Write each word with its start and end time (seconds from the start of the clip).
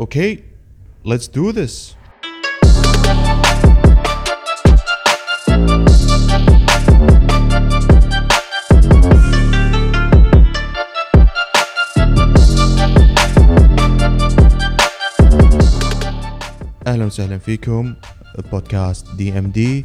Okay, 0.00 0.44
let's 1.04 1.26
do 1.26 1.50
this. 1.50 1.96
أهلا 16.86 17.04
وسهلا 17.04 17.38
فيكم. 17.38 17.94
بودكاست 18.52 19.14
DMD 19.14 19.84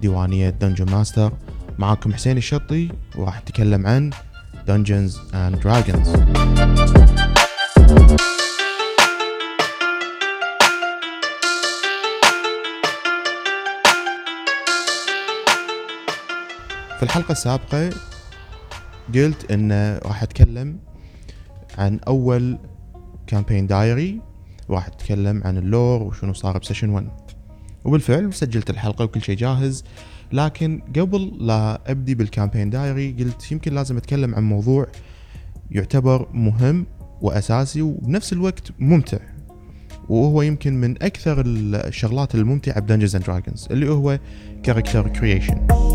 ديوانية 0.00 0.50
Dungeon 0.50 0.90
Master 0.90 1.32
معاكم 1.78 2.12
حسين 2.12 2.36
الشطي 2.36 2.88
وراح 3.16 3.42
نتكلم 3.42 3.86
عن 3.86 4.10
Dungeons 4.68 5.14
and 5.32 5.60
Dragons. 5.60 6.08
في 16.98 17.04
الحلقة 17.04 17.32
السابقة 17.32 17.90
قلت 19.14 19.50
إن 19.50 19.98
راح 20.04 20.22
أتكلم 20.22 20.78
عن 21.78 22.00
أول 22.08 22.58
campaign 23.26 23.66
diary 23.66 24.20
وراح 24.68 24.86
أتكلم 24.86 25.42
عن 25.44 25.58
ال 25.58 25.67
lore 25.67 26.02
وشنو 26.02 26.32
صار 26.32 26.58
ب 26.58 26.62
session 26.62 26.90
1 26.90 27.08
وبالفعل 27.84 28.34
سجلت 28.34 28.70
الحلقة 28.70 29.04
وكل 29.04 29.22
شيء 29.22 29.36
جاهز 29.36 29.84
لكن 30.32 30.82
قبل 30.96 31.32
لا 31.40 31.90
أبدي 31.90 32.14
بال 32.14 32.25
campaign 32.25 32.70
diary 32.70 33.12
قلت 33.12 33.52
يمكن 33.52 33.74
لازم 33.74 33.96
أتكلم 33.96 34.34
عن 34.34 34.42
موضوع 34.42 34.86
يعتبر 35.70 36.28
مهم 36.32 36.86
وأساسي 37.20 37.82
وبنفس 37.82 38.32
الوقت 38.32 38.72
ممتع 38.78 39.18
وهو 40.08 40.42
يمكن 40.42 40.80
من 40.80 41.02
أكثر 41.02 41.42
الشغلات 41.46 42.34
الممتعة 42.34 42.80
ب 42.80 42.84
Dungeons 42.84 43.16
and 43.16 43.24
Dragons 43.24 43.68
اللي 43.70 43.90
هو 43.90 44.18
character 44.62 45.08
creation 45.08 45.87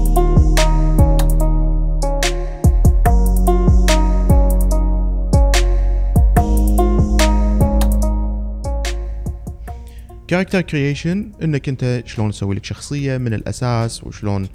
character 10.33 10.61
creation 10.61 11.31
إنك 11.43 11.69
أنت 11.69 12.03
شلون 12.05 12.31
تسوي 12.31 12.55
لك 12.55 12.65
شخصية 12.65 13.17
من 13.17 13.33
الأساس 13.33 14.03
وشلون 14.03 14.47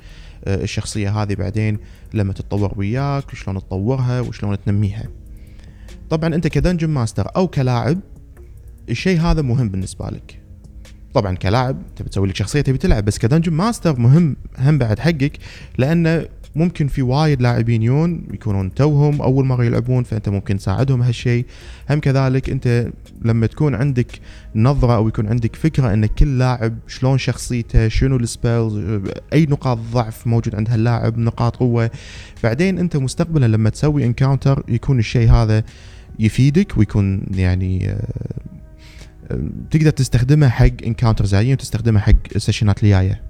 آه، 0.45 0.63
الشخصية 0.63 1.23
هذه 1.23 1.35
بعدين 1.35 1.79
لما 2.15 2.33
تتطور 2.33 2.75
وياك 2.77 3.33
وشلون 3.33 3.59
تطورها 3.59 4.21
وشلون 4.21 4.59
تنميها. 4.67 5.09
طبعا 6.11 6.35
أنت 6.35 6.47
ك 6.47 6.52
Dungeon 6.52 6.89
Master 6.89 7.31
أو 7.37 7.49
كلاعب 7.49 8.01
الشيء 8.91 9.21
هذا 9.21 9.43
مهم 9.43 9.69
بالنسبة 9.69 10.07
لك. 10.07 10.41
طبعا 11.15 11.37
كلاعب 11.37 11.83
تبي 11.97 12.09
تسوي 12.09 12.29
لك 12.29 12.37
شخصية 12.37 12.61
تبي 12.61 12.79
تلعب 12.79 13.05
بس 13.05 13.19
ك 13.19 13.23
Dungeon 13.23 13.53
Master 13.53 13.99
مهم 13.99 14.37
هم 14.59 14.79
بعد 14.79 14.99
حقك 14.99 15.39
لأنه 15.79 16.27
ممكن 16.57 16.89
في 16.89 17.03
وايد 17.03 17.43
لاعبين 17.43 17.83
يون 17.83 18.23
يكونون 18.33 18.75
توهم 18.75 19.23
أول 19.23 19.45
مره 19.45 19.65
يلعبون 19.65 20.03
فأنت 20.03 20.29
ممكن 20.29 20.57
تساعدهم 20.57 21.03
هالشيء. 21.03 21.47
هم 21.91 22.01
كذلك 22.01 22.51
أنت 22.51 22.91
لما 23.23 23.47
تكون 23.47 23.75
عندك 23.75 24.21
نظرة 24.55 24.97
أو 24.97 25.09
يكون 25.09 25.27
عندك 25.29 25.57
فكرة 25.57 25.93
أن 25.95 26.07
كل 26.07 26.39
لاعب 26.39 26.79
شلون 26.87 27.19
شخصيته 27.19 27.89
شنو 27.89 28.17
ال 28.17 28.29
spells 28.29 29.01
أي 29.33 29.47
نقاط 29.47 29.79
ضعف 29.93 30.27
موجود 30.27 30.55
عند 30.55 30.71
هاللاعب 30.71 31.19
نقاط 31.19 31.57
قوة. 31.57 31.91
بعدين 32.43 32.79
أنت 32.79 32.97
مستقبلا 32.97 33.47
لما 33.47 33.71
تسوي 33.71 34.05
encounter 34.05 34.65
يكون 34.69 34.99
الشيء 34.99 35.31
هذا 35.31 35.65
يفيدك 36.19 36.79
ويكون 36.79 37.23
يعني 37.35 37.91
آه، 37.91 38.07
آه، 39.31 39.49
تقدر 39.71 39.91
تستخدمه 39.91 40.49
حق 40.49 40.83
encounter 40.87 41.25
زين 41.25 41.53
وتستخدمه 41.53 42.01
حق 42.01 42.13
ال 42.37 42.42
session 42.42 42.80
ات 42.80 42.85
الجاية. 42.85 43.29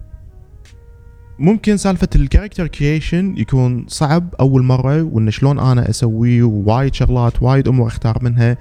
ممكن 1.38 1.76
سالفة 1.76 2.08
ال 2.14 2.19
character 2.19 2.66
creation 2.66 3.36
يكون 3.36 3.86
صعب 3.88 4.34
أول 4.40 4.62
مرة 4.62 5.02
وإن 5.02 5.30
شلون 5.30 5.58
أنا 5.58 5.90
أسويه 5.90 6.42
وايد 6.42 6.94
شغلات 6.94 7.42
وايد 7.42 7.68
أمور 7.68 7.86
أختار 7.86 8.18
منها. 8.22 8.56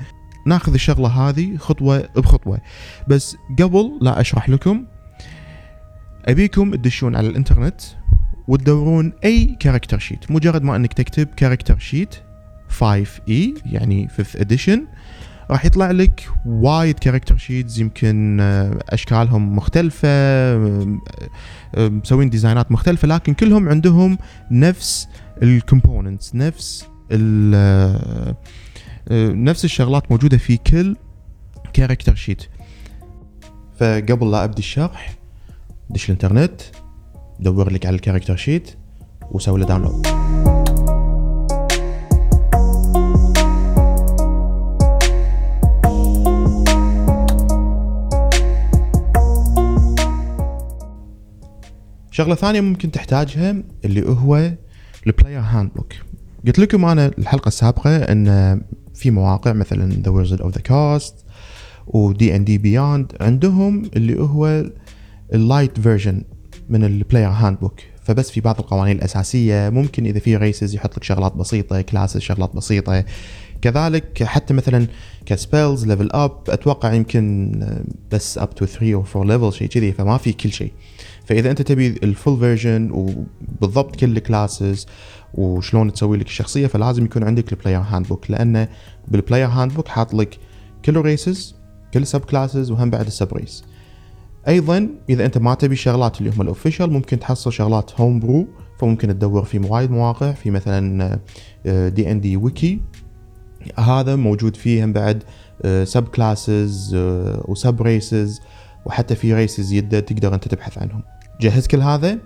ناخذ 0.46 0.74
الشغلة 0.74 1.08
هذه 1.08 1.58
خطوة 1.58 2.10
بخطوة. 2.16 2.62
بس 3.08 3.38
قبل 3.60 3.98
لا 4.02 4.22
أشرح 4.22 4.50
لكم 4.50 4.86
أبيكم 6.26 6.76
تدشون 6.76 7.16
على 7.16 7.28
الإنترنت 7.28 7.82
وتدورون 8.48 9.14
أي 9.24 9.58
character 9.60 10.00
sheet 10.00 10.32
مجرد 10.32 10.64
ما 10.64 10.76
أنك 10.76 10.94
تكتب 10.94 11.28
character 11.28 11.80
sheet 11.80 12.16
5E 12.80 13.32
يعني 13.66 14.08
5th 14.18 14.40
edition 14.40 14.80
راح 15.52 15.66
يطلع 15.66 15.92
لك 15.92 16.30
وايد 16.46 17.00
character 17.00 17.38
sheets 17.38 17.80
يمكن 17.80 18.38
آه، 18.42 18.80
أشكالهم 18.90 19.56
مختلفة 19.56 20.08
آه، 20.08 21.00
آه، 21.76 21.88
مسوين 21.88 22.30
design 22.30 22.66
ات 22.66 22.72
مختلفة 22.72 23.08
لكن 23.08 23.34
كلهم 23.34 23.70
عندهم 23.70 24.18
نفس 24.52 25.08
ال 25.44 25.52
components 25.52 26.36
نفس 26.36 26.86
نفس 29.12 29.66
الشغلات 29.66 30.12
موجودة 30.12 30.38
في 30.38 30.58
كل 30.58 30.96
character 31.74 32.16
sheet 32.16 32.44
فقبل 33.80 34.32
لا 34.32 34.44
أبدي 34.44 34.60
الشرح 34.60 35.16
دش 35.90 36.06
الإنترنت 36.06 36.62
دور 37.40 37.72
لك 37.72 37.86
على 37.86 37.96
ال 37.96 38.00
character 38.00 38.36
sheet 38.36 38.76
وسوي 39.32 39.60
له 39.60 39.66
download 39.66 40.08
شغلة 52.18 52.36
ثانية 52.36 52.62
ممكن 52.62 52.92
تحتاجها 52.92 53.56
اللي 53.86 54.10
هو 54.10 54.52
ال 55.08 55.40
Player's 55.40 55.72
Handbook 55.76 55.94
قلت 56.48 56.60
لكم 56.60 56.86
أنا 56.86 57.12
الحلقة 57.18 57.48
السابقة 57.48 57.96
إن 57.96 58.62
في 58.94 59.12
مواقع 59.12 59.54
مثلا 59.54 59.92
the 59.92 60.12
Wizards 60.12 60.42
of 60.42 60.56
the 60.56 60.62
Coast 60.62 62.36
و 62.36 62.44
D&D 62.44 62.58
Beyond 62.58 63.14
عندهم 63.22 63.90
اللي 63.96 64.22
هو 64.22 64.66
ال 65.34 65.41
light 65.41 65.80
version 65.80 66.24
من 66.70 66.84
ال 66.84 67.30
Player's 67.30 67.60
Handbook 67.60 67.80
فبس 68.04 68.32
في 68.32 68.42
بعض 68.42 68.60
القوانين 68.60 68.98
الأساسية 68.98 69.70
ممكن 69.70 70.06
إذا 70.06 70.20
في 70.20 70.38
races 70.38 70.76
يحط 70.76 70.98
لك 70.98 71.04
شغلات 71.04 71.36
بسيطة 71.36 71.82
classes 71.82 72.22
شغلات 72.22 72.56
بسيطة. 72.56 73.06
كذلك 73.62 74.24
حتى 74.24 74.54
مثلا 74.54 74.88
ك 75.26 75.34
spells 75.34 75.86
level 75.86 76.10
up 76.12 76.38
أتوقع 76.50 76.94
يمكن 76.94 77.52
بس 78.12 78.38
up 78.38 78.56
to 78.56 78.66
3 78.66 78.94
أو 78.94 79.04
4 79.16 79.24
level 79.24 79.54
شيء 79.54 79.68
كذي 79.68 79.92
فما 79.92 80.18
في 80.18 80.34
كل 80.34 80.52
شيء. 80.52 80.72
فإذا 81.28 81.52
أنت 81.52 81.62
تبي 81.62 81.88
ال 81.88 81.98
full 81.98 82.40
version 82.40 82.92
وبالضبط 82.92 83.96
كل 83.96 84.18
ال 84.18 84.26
classes 84.26 84.86
وشلون 85.34 85.94
تسوي 85.94 86.18
لك 86.18 86.26
الشخصية 86.26 86.68
فلازم 86.68 87.06
يكون 87.06 87.24
عندك 87.24 87.54
ال 87.54 87.80
Player's 87.80 88.08
Handbook 88.08 88.32
لأنه 88.32 88.68
بال 89.08 89.48
Player's 89.48 89.74
Handbook 89.74 89.88
حاط 89.88 90.14
لك 90.14 90.40
كل 90.86 90.98
ال 90.98 91.07
races 91.07 91.56
كل 91.94 92.02
ال 92.02 92.22
subclasses 92.22 92.72
وهم 92.72 92.90
بعد 92.90 93.06
ال 93.06 93.34
subrace 93.34 93.64
أيضا 94.48 94.90
إذا 95.10 95.26
أنت 95.26 95.38
ما 95.38 95.54
تبي 95.54 95.74
الشغلات 95.74 96.20
اللي 96.20 96.32
هم 96.36 96.42
ال 96.42 96.47
official 96.47 96.92
ممكن 96.92 97.20
تحصل 97.20 97.54
شغلات 97.54 98.02
homebrew 98.02 98.48
فممكن 98.80 99.08
تدور 99.08 99.44
في 99.44 99.60
وايد 99.60 99.92
مواقع 99.92 100.32
في 100.32 100.52
مثلا 100.52 101.20
D&D 101.66 102.12
Wiki 102.12 102.82
هذا 103.78 104.16
موجود 104.16 104.56
فيه 104.56 104.86
هم 104.86 104.94
بعد 104.94 105.24
subclasses 105.84 106.96
و 107.46 107.82
subraces 107.82 108.42
وحتى 108.86 109.16
في 109.16 109.34
races 109.34 109.74
يده 109.74 110.00
تقدر 110.00 110.34
أنت 110.34 110.48
تبحث 110.48 110.78
عنهم. 110.78 111.04
جهز 111.42 111.68
كل 111.68 111.82
هذا 111.82 112.20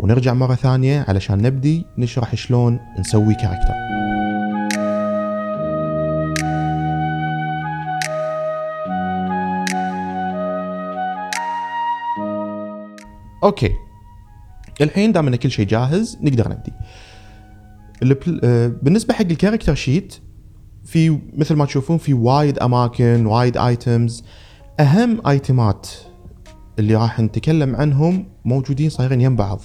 ونرجع 0.00 0.34
مرة 0.34 0.54
ثانية 0.54 1.04
علشان 1.08 1.42
نبدي 1.42 1.86
نشرح 1.98 2.34
شلون 2.34 2.80
نسوي 2.98 3.34
character 3.34 3.74
okay 13.44 13.70
الحين 14.80 15.12
دام 15.12 15.26
إن 15.26 15.36
كل 15.36 15.50
شيء 15.50 15.66
جاهز 15.66 16.18
نقدر 16.22 16.48
نبدي. 16.48 16.72
آه، 18.44 18.72
بالنسبة 18.82 19.14
حق 19.14 19.20
ال 19.20 19.25
character 19.25 19.74
sheet 19.74 20.14
في 20.84 21.18
مثل 21.36 21.54
ما 21.54 21.64
تشوفون 21.64 21.98
في 21.98 22.14
وايد 22.14 22.58
أماكن 22.58 23.26
وايد 23.26 23.56
items 23.56 24.24
أهم 24.80 25.26
item 25.26 25.76
ات 25.76 25.88
اللي 26.78 26.94
راح 26.94 27.20
نتكلم 27.20 27.76
عنهم 27.76 28.26
موجودين 28.44 28.90
صايرين 28.90 29.20
يم 29.20 29.36
بعض 29.36 29.60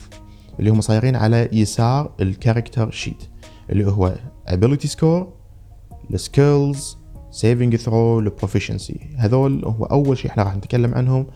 اللي 0.59 0.69
هم 0.69 0.81
صايرين 0.81 1.15
على 1.15 1.49
يسار 1.53 2.11
ال 2.21 2.28
character 2.28 2.91
sheet 2.91 3.23
اللي 3.69 3.85
هو 3.85 4.15
ability 4.49 4.89
score 4.89 5.23
ال 6.13 6.25
skills 6.25 6.97
saving 7.31 7.75
throw 7.75 8.19
ال 8.19 8.26
proficiency 8.26 8.99
هذول 9.17 9.65
هو 9.65 9.85
أول 9.85 10.17
شيء 10.17 10.31
إحنا 10.31 10.43
راح 10.43 10.55
نتكلم 10.55 10.93
عنهم. 10.93 11.27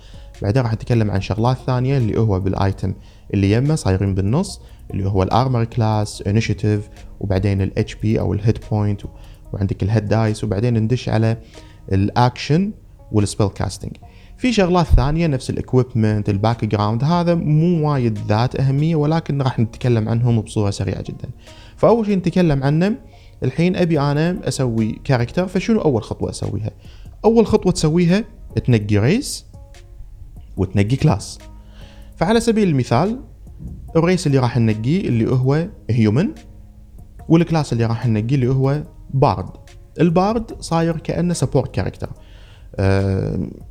بعدين 0.42 0.64
راح 0.64 0.74
نتكلم 0.74 1.12
عن 1.12 1.22
شغلات 1.22 1.58
ثانية 1.58 1.98
اللي 1.98 2.20
هو 2.20 2.40
بال 2.40 2.58
item 2.58 2.94
اللي 3.34 3.52
يمه 3.52 3.76
صايرين 3.76 4.16
بالنص 4.16 4.62
اللي 4.92 5.10
هو 5.10 5.24
ال 5.24 5.30
armor 5.30 5.64
class 5.66 6.24
initiative 6.28 6.90
وبعدين 7.20 7.62
ال 7.62 7.96
HP 7.96 8.20
أو 8.20 8.34
ال 8.34 8.43
hit 8.43 8.70
point 8.70 9.02
وعندك 9.54 9.84
ال 9.84 9.89
hit 9.89 10.06
dice 10.06 10.44
وبعدين 10.44 10.78
ندش 10.78 11.10
على 11.10 11.38
ال 11.92 12.03
action 12.03 12.72
وال 13.12 13.22
spell 13.22 13.48
casting 13.48 13.98
في 14.44 14.54
شغلات 14.54 14.86
ثانية 14.86 15.28
نفس 15.28 15.50
ال 15.50 15.57
equipment 15.57 16.22
ال 16.22 16.30
background 16.30 17.04
هذا 17.04 17.36
مو 17.36 17.90
وايد 17.90 18.20
ذات 18.28 18.60
أهمية 18.60 18.96
ولكن 18.96 19.42
راح 19.42 19.60
نتكلم 19.60 20.10
عنهم 20.10 20.42
بصورة 20.42 20.70
سريعة 20.70 21.02
جدا. 21.02 21.30
فأول 21.78 22.06
شيء 22.06 22.18
نتكلم 22.18 22.64
عنه 22.64 22.96
الحين 23.44 23.76
أبي 23.76 24.00
أنا 24.00 24.48
أسوي 24.48 25.00
character 25.04 25.48
فشنو 25.48 25.82
أول 25.82 26.04
خطوة 26.04 26.30
أسويها؟ 26.30 26.72
أول 27.26 27.48
خطوة 27.48 27.72
تسويها 27.72 28.24
تنقي 28.66 28.98
race 28.98 29.46
وتنقي 30.58 30.96
class 30.96 31.40
فعلى 32.16 32.40
سبيل 32.40 32.68
المثال 32.70 33.20
ال 33.96 34.02
race 34.02 34.28
اللي 34.28 34.38
راح 34.38 34.58
ننقيه 34.58 35.08
اللي 35.08 35.32
هو 35.32 35.68
human 35.90 36.30
وال 37.30 37.42
class 37.42 37.74
اللي 37.74 37.86
راح 37.86 38.08
ننقيه 38.08 38.36
اللي 38.36 38.48
هو 38.48 38.84
bard 39.14 39.50
ال 40.00 40.12
bard 40.12 40.62
صاير 40.62 40.98
كأنه 40.98 41.34
support 41.34 41.76
character 41.76 42.10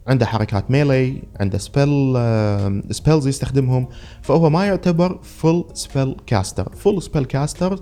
عنده 0.07 0.27
حركات 0.27 0.71
melee 0.71 1.23
عنده 1.41 1.59
spell 1.59 2.15
آه 2.17 2.83
spells 2.91 3.27
يستخدمهم. 3.27 3.89
فهو 4.23 4.51
ما 4.51 4.67
يعتبر 4.67 5.19
full 5.23 5.65
spell 5.75 6.17
caster 6.27 6.75
full 6.77 7.03
spell 7.03 7.25
caster 7.25 7.81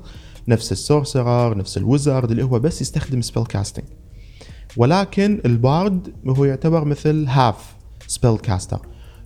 نفس 0.49 0.73
ال 0.73 0.82
sorcerer 0.82 1.57
نفس 1.57 1.77
ال 1.77 1.85
wizard 1.85 2.31
اللي 2.31 2.45
هو 2.45 2.59
بس 2.59 2.81
يستخدم 2.81 3.21
spell 3.21 3.45
casting 3.47 3.85
ولكن 4.77 5.41
ال 5.45 5.58
bard 5.58 6.13
هو 6.27 6.45
يعتبر 6.45 6.85
مثل 6.85 7.27
half 7.29 7.75
spell 8.07 8.39
caster 8.39 8.81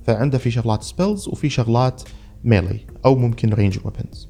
فعنده 0.06 0.38
في 0.38 0.50
شغلات 0.50 0.82
spells 0.82 1.28
وفي 1.28 1.48
شغلات 1.48 2.02
melee 2.44 2.80
أو 3.04 3.14
ممكن 3.14 3.52
ranged 3.54 3.78
weapons 3.84 4.28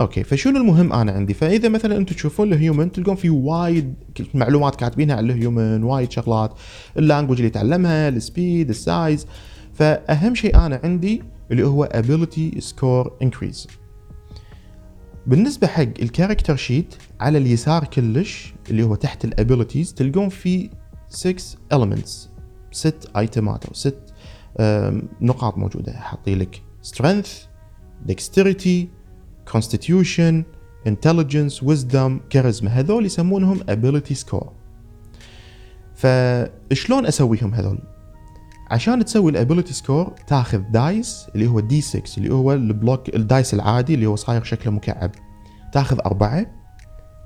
okay 0.00 0.22
فشنو 0.22 0.56
المهم 0.56 0.92
أنا 0.92 1.12
عندي؟ 1.12 1.34
فإذا 1.34 1.68
مثلا 1.68 1.96
أنتم 1.96 2.14
تشوفون 2.14 2.52
ال 2.52 2.59
human 2.59 2.92
تلقون 2.92 3.14
في 3.14 3.30
وايد 3.30 3.94
معلومات 4.34 4.76
كاتبينها 4.76 5.16
عن 5.16 5.30
ال 5.30 5.39
human 5.39 5.82
وايد 5.82 6.10
شغلات 6.10 6.52
ال 6.96 7.00
language 7.00 7.36
اللي 7.36 7.46
يتعلمها 7.46 8.08
ال 8.08 8.18
speed 8.18 8.68
ال 8.68 8.80
size 8.80 9.26
فأهم 9.72 10.34
شيء 10.34 10.56
أنا 10.56 10.80
عندي 10.84 11.22
اللي 11.50 11.66
هو 11.66 11.88
ability 11.94 12.60
score 12.60 13.10
increase. 13.24 13.68
بالنسبة 15.26 15.66
حق 15.66 15.82
ال 15.82 15.89
character 15.89 16.56
sheet 16.56 16.94
على 17.20 17.38
اليسار 17.38 17.84
كلش 17.84 18.54
اللي 18.70 18.82
هو 18.82 18.94
تحت 18.94 19.24
ال 19.24 19.31
abilities 19.31 19.94
تلقون 19.94 20.28
في 20.28 20.70
6 21.08 21.58
elements 21.74 22.28
ست 22.72 23.10
item 23.16 23.54
ات 23.54 23.64
أو 23.64 23.74
ست 23.74 24.14
نقاط 25.20 25.58
موجودة. 25.58 25.92
حاطي 25.92 26.34
لك 26.34 26.62
strength 26.86 27.28
dexterity 28.10 29.01
constitution 29.46 30.44
intelligence 30.88 31.62
wisdom 31.62 32.20
charisma. 32.34 32.68
هذول 32.68 33.06
يسمونهم 33.06 33.60
ability 33.60 34.14
score. 34.14 34.48
فشلون 35.94 37.06
أسويهم 37.06 37.54
هذول؟ 37.54 37.78
عشان 38.70 39.04
تسوي 39.04 39.30
ال 39.30 39.35
ability 39.35 39.72
score 39.72 40.12
تاخذ 40.26 40.58
dice 40.58 41.26
اللي 41.34 41.46
هو 41.46 41.60
D 41.60 41.80
6 41.80 42.18
اللي 42.18 42.34
هو 42.34 42.52
البلوك 42.52 43.14
ال 43.14 43.22
dice 43.22 43.54
العادي 43.54 43.94
اللي 43.94 44.06
هو 44.06 44.16
صاير 44.16 44.42
شكله 44.42 44.72
مكعب. 44.72 45.10
تاخذ 45.72 45.98
أربعة 46.06 46.46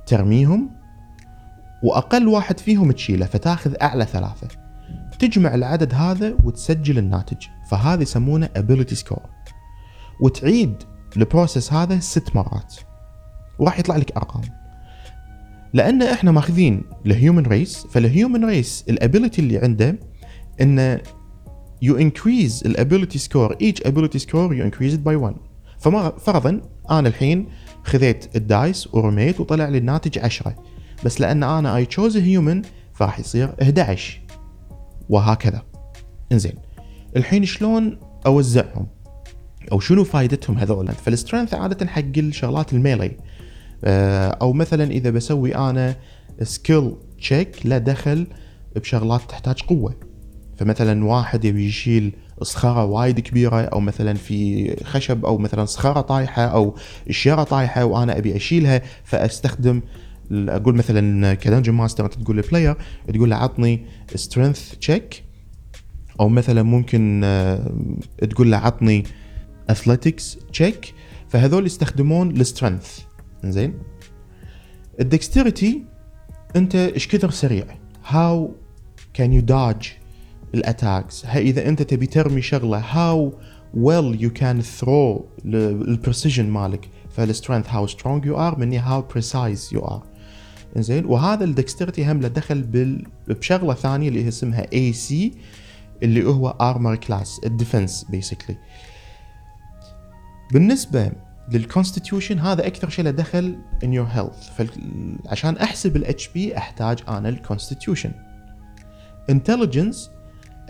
ترميهم 0.07 0.71
وأقل 1.83 2.29
واحد 2.29 2.61
فيهم 2.61 2.93
تشيله 2.93 3.27
فتاخذ 3.27 3.75
أعلى 3.83 4.05
ثلاثة. 4.05 4.49
تجمع 5.19 5.55
العدد 5.55 5.95
هذا 5.95 6.37
وتسجل 6.45 6.99
الناتج. 6.99 7.47
فهذا 7.71 8.03
يسمونه 8.03 8.49
ability 8.59 8.97
score. 8.97 9.29
وتعيد 10.21 10.83
ال 11.17 11.24
process 11.24 11.73
هذا 11.73 11.99
ست 11.99 12.37
مرات. 12.37 12.75
وراح 13.59 13.79
يطلع 13.79 13.97
لك 13.97 14.17
أرقام. 14.17 14.43
لأن 15.73 16.03
إحنا 16.03 16.33
ماخذين 16.33 16.83
الهيومن 17.07 17.47
ريس 17.47 17.87
فال 17.87 18.03
human 18.03 18.45
race 18.45 18.85
ال 18.89 18.95
ability 18.96 19.43
اللي 19.43 19.59
عنده 19.59 19.99
إنه 20.61 21.01
you 21.85 21.93
increase 21.93 22.67
ال 22.67 22.73
ability 22.73 23.19
score 23.19 23.55
ability 23.87 24.19
score 24.19 24.53
you 24.53 24.71
increase 24.71 24.95
it 24.95 25.05
by 25.05 25.15
1 25.15 25.35
ففرضا 25.79 26.61
أنا 26.91 27.09
الحين 27.09 27.49
خذيت 27.85 28.37
ال 28.37 28.48
dice 28.48 28.95
ورميت 28.95 29.41
وطلع 29.41 29.69
لي 29.69 29.79
الناتج 29.79 30.19
10 30.19 30.55
بس 31.05 31.21
لأن 31.21 31.43
أنا 31.43 31.77
I 31.77 31.85
choose 31.87 32.17
human 32.17 32.63
فراح 32.93 33.19
يصير 33.19 33.55
11 33.63 34.21
وهكذا. 35.09 35.63
إنزين. 36.33 36.55
الحين 37.17 37.45
شلون 37.45 37.99
أوزعهم؟ 38.27 38.87
أو 39.73 39.81
شنو 39.81 40.05
فائدتهم 40.05 40.59
هذول؟ 40.59 40.89
فال 40.89 41.02
strength 41.02 41.55
عادة 41.55 41.87
حق 41.87 42.03
الشغلات 42.17 42.73
ال 42.73 42.79
melee. 42.79 43.17
آه، 43.85 44.29
أو 44.29 44.53
مثلا 44.53 44.85
إذا 44.91 45.11
بسوي 45.11 45.57
أنا 45.57 45.97
skill 46.43 46.97
check 47.19 47.67
لا 47.67 47.79
دخل 47.79 48.27
بشغلات 48.77 49.21
تحتاج 49.29 49.63
قوة. 49.63 49.95
فمثلا 50.57 51.05
واحد 51.05 51.45
يبي 51.45 51.67
يشيل 51.67 52.13
صخرة 52.43 52.85
وايد 52.85 53.21
كبيرة 53.21 53.61
أو 53.61 53.81
مثلا 53.81 54.15
في 54.15 54.71
خشب 54.85 55.25
أو 55.25 55.39
مثلا 55.39 55.65
صخرة 55.65 56.01
طايحة 56.01 56.43
أو 56.43 56.75
شيره 57.11 57.43
طايحة 57.43 57.85
وأنا 57.85 58.19
أبي 58.19 58.37
أشيلها 58.37 58.83
فأستخدم 59.05 59.81
أقول 60.33 60.75
مثلا 60.75 61.35
ك 61.35 61.39
dungeon 61.40 61.73
master 61.73 62.05
انت 62.05 62.15
تقول 62.15 62.37
لل 62.37 62.47
player 62.47 62.77
تقول 63.15 63.31
له 63.31 63.37
عطني 63.37 63.87
strength 64.15 64.75
check 64.75 65.23
أو 66.21 66.29
مثلا 66.29 66.63
ممكن 66.63 67.21
آه، 67.25 67.71
تقول 68.31 68.51
له 68.51 68.57
عطني 68.57 69.05
athletics 69.71 70.39
check 70.53 70.95
فهذول 71.29 71.67
يستخدمون 71.67 72.31
ال 72.31 72.38
strength 72.38 72.99
زين 73.45 73.75
ال 75.01 75.09
dexterity 75.09 75.85
أنت 76.57 76.75
إيش 76.75 77.09
كثر 77.09 77.31
سريع؟ 77.31 77.67
how 78.07 78.55
can 79.15 79.33
you 79.33 79.41
dodge 79.41 79.97
ال 80.55 80.63
attacks 80.64 81.25
إذا 81.25 81.69
أنت 81.69 81.83
تبي 81.83 82.07
ترمي 82.07 82.43
شغلة 82.43 82.79
how 82.79 83.33
well 83.75 84.23
you 84.23 84.31
can 84.31 84.61
through 84.61 85.27
ال 85.45 85.55
precision 85.55 86.51
مالك؟ 86.51 86.89
فال 87.11 87.23
strength 87.23 87.71
how 87.71 87.87
strong 87.87 88.25
you 88.25 88.39
are 88.39 88.59
مني 88.59 88.79
how 88.79 89.03
precise 89.03 89.71
you 89.73 89.81
are 89.81 90.07
زين 90.77 91.07
وهذا 91.07 91.45
ال 91.45 91.52
dexterity 91.52 92.13
هم 92.13 92.21
له 92.21 92.29
دخل. 92.29 93.03
بشغلة 93.29 93.75
ثانية 93.75 94.09
اللي 94.09 94.29
اسمها 94.29 94.67
AC 94.73 95.33
اللي 96.03 96.27
هو 96.27 96.49
armor 96.49 96.97
class 96.97 97.41
ال 97.45 97.52
defense 97.53 98.07
basically 98.11 98.57
بالنسبة 100.53 101.13
لل 101.53 101.65
constitution 101.65 102.39
هذا 102.39 102.67
أكثر 102.67 102.89
شيء 102.89 103.05
له 103.05 103.11
دخل 103.11 103.59
and 103.85 103.93
your 103.93 104.07
health 104.07 104.49
فعشان 104.59 105.57
أحسب 105.57 105.97
ال 105.97 106.29
HP 106.29 106.57
أحتاج 106.57 106.99
أنا 107.09 107.29
ال 107.29 107.35
constitution 107.35 108.13
intelligence 109.31 110.11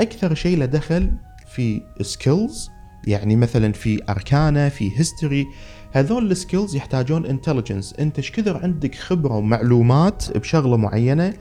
أكثر 0.01 0.35
شيء 0.35 0.59
له 0.59 0.67
دخل 0.67 1.13
في 1.55 1.83
skills 2.01 2.71
يعني 3.07 3.37
مثلا 3.37 3.73
في 3.73 4.03
arcana 4.09 4.69
في 4.69 4.99
history 4.99 5.47
هذول 5.93 6.31
ال 6.31 6.37
skills 6.37 6.77
يحتاجون 6.77 7.27
intelligence 7.27 7.95
أنت 7.99 8.19
إيش 8.19 8.33
كثر 8.33 8.57
عندك 8.57 8.95
خبرة 8.95 9.37
ومعلومات 9.37 10.37
بشغلة 10.39 10.77
معينة 10.77 11.35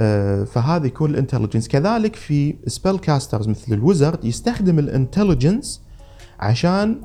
آه، 0.00 0.44
فهذا 0.44 0.86
يكون 0.86 1.10
ال 1.10 1.14
intelligence 1.14 1.68
كذلك 1.68 2.16
في 2.16 2.54
spell 2.66 2.98
casters 2.98 3.48
مثل 3.48 3.72
ال 3.72 3.79
wizard 3.79 4.24
يستخدم 4.24 4.78
ال 4.78 4.86
intelligence 4.86 5.82
عشان 6.40 7.00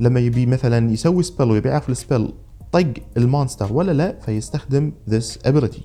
لما 0.00 0.20
يبي 0.20 0.46
مثلا 0.46 0.90
يسوي 0.90 1.22
spell 1.22 1.50
ويبي 1.50 1.68
يعرف 1.68 1.90
ال 1.90 1.97
spell 1.97 2.32
طق 2.72 2.92
ال 3.16 3.23
monster 3.23 3.72
ولا 3.72 3.92
لا 3.92 4.18
فيستخدم 4.20 4.92
this 5.10 5.48
ability. 5.48 5.82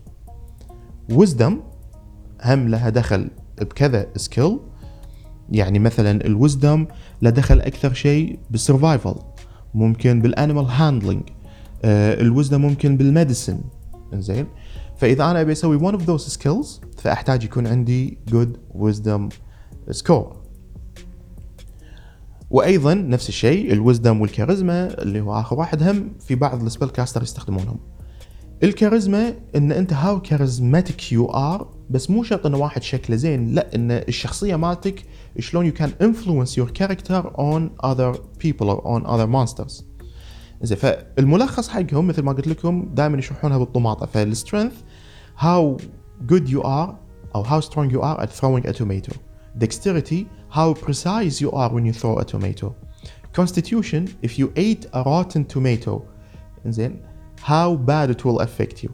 Wisdom 1.13 1.53
هم 2.43 2.67
لها 2.69 2.89
دخل 2.89 3.29
بكذا 3.61 4.07
skill 4.15 4.59
يعني 5.49 5.79
مثلا 5.79 6.25
ال 6.25 6.34
wisdom 6.34 6.87
له 7.21 7.29
دخل 7.29 7.59
أكثر 7.59 7.93
شيء 7.93 8.39
بال 8.49 8.63
survival 8.63 9.15
ممكن 9.73 10.21
بال 10.21 10.32
animal 10.32 10.65
handling 10.65 11.21
ال 11.85 11.96
wisdom 11.96 12.61
ممكن 12.61 12.97
بال 12.97 13.10
medicine 13.10 13.59
زين 14.13 14.47
فإذا 14.97 15.31
أنا 15.31 15.41
أبي 15.41 15.51
أسوي 15.51 15.79
one 15.79 15.95
of 15.95 16.01
those 16.01 16.33
skills 16.37 16.67
فأحتاج 16.97 17.43
يكون 17.43 17.67
عندي 17.67 18.17
good 18.29 18.79
wisdom 18.79 19.29
score. 19.91 20.36
وأيضا 22.49 22.93
نفس 22.93 23.29
الشيء 23.29 23.73
ال 23.73 23.80
wisdom 23.80 24.21
وال 24.21 24.37
charisma 24.37 25.01
اللي 25.01 25.21
هو 25.21 25.39
آخر 25.39 25.55
واحد 25.59 25.83
هم 25.83 26.11
في 26.19 26.35
بعض 26.35 26.63
ال 26.63 26.68
spell 26.68 26.89
caster 26.89 27.23
يستخدمونهم. 27.23 27.79
الكاريزما 28.63 29.33
إن 29.55 29.71
أنت 29.71 29.93
how 29.93 30.21
charismatic 30.21 31.11
you 31.11 31.25
are 31.25 31.67
بس 31.89 32.09
مو 32.09 32.23
شرط 32.23 32.45
ان 32.45 32.53
واحد 32.53 32.83
شكله 32.83 33.15
زين 33.15 33.53
لا 33.53 33.75
إن 33.75 33.91
الشخصية 33.91 34.55
مالتك 34.55 35.03
شلون 35.39 35.65
you 35.65 35.73
can 35.73 35.91
influence 36.01 36.57
your 36.57 36.71
character 36.71 37.39
on 37.39 37.69
other 37.85 38.21
people 38.39 38.67
or 38.67 38.85
on 38.85 39.07
other 39.07 39.27
monsters 39.27 39.85
زين 40.61 40.77
فالملخص 40.77 41.69
حقهم 41.69 42.07
مثل 42.07 42.21
ما 42.21 42.31
قلت 42.31 42.47
لكم 42.47 42.89
دائما 42.93 43.17
يشرحونها 43.17 43.57
بالطماطة. 43.57 44.05
فال 44.05 44.19
strength 44.19 44.73
هاو 45.37 45.77
جود 46.21 46.49
يو 46.49 46.61
ار 46.61 46.99
أو 47.35 47.41
هاو 47.41 47.61
سترونج 47.61 47.91
يو 47.91 48.03
ار 48.03 48.27
at 48.27 48.29
throwing 48.29 48.69
a 48.69 48.73
tomato. 48.73 49.26
Dexterity, 49.57 50.29
how 50.49 50.73
precise 50.73 51.41
you 51.41 51.51
are 51.51 51.71
when 51.71 51.85
you 51.85 51.93
throw 51.93 52.19
a 52.19 52.25
tomato. 52.25 52.75
Constitution, 53.33 54.15
if 54.21 54.37
you 54.39 54.51
ate 54.55 54.85
a 54.93 55.03
rotten 55.03 55.45
tomato, 55.45 56.07
and 56.63 56.73
then 56.73 57.03
how 57.41 57.75
bad 57.75 58.09
it 58.09 58.25
will 58.25 58.39
affect 58.39 58.83
you. 58.83 58.93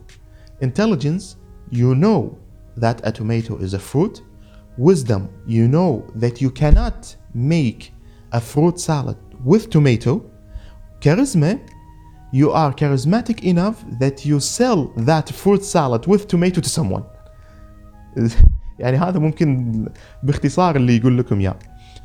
Intelligence, 0.61 1.37
you 1.69 1.95
know 1.95 2.37
that 2.77 3.01
a 3.03 3.11
tomato 3.11 3.57
is 3.57 3.73
a 3.73 3.79
fruit. 3.79 4.21
Wisdom, 4.77 5.29
you 5.45 5.67
know 5.67 6.05
that 6.15 6.41
you 6.41 6.49
cannot 6.49 7.15
make 7.33 7.93
a 8.31 8.41
fruit 8.41 8.79
salad 8.79 9.17
with 9.43 9.69
tomato. 9.69 10.29
Charisma, 10.99 11.59
you 12.31 12.51
are 12.51 12.73
charismatic 12.73 13.43
enough 13.43 13.83
that 13.99 14.25
you 14.25 14.39
sell 14.39 14.87
that 14.97 15.29
fruit 15.29 15.63
salad 15.63 16.07
with 16.07 16.27
tomato 16.27 16.61
to 16.61 16.69
someone. 16.69 17.05
يعني 18.83 18.97
هذا 18.97 19.19
ممكن 19.19 19.73
باختصار 20.23 20.75
اللي 20.75 20.97
يقول 20.97 21.17
لكم 21.17 21.39
إياه. 21.39 21.55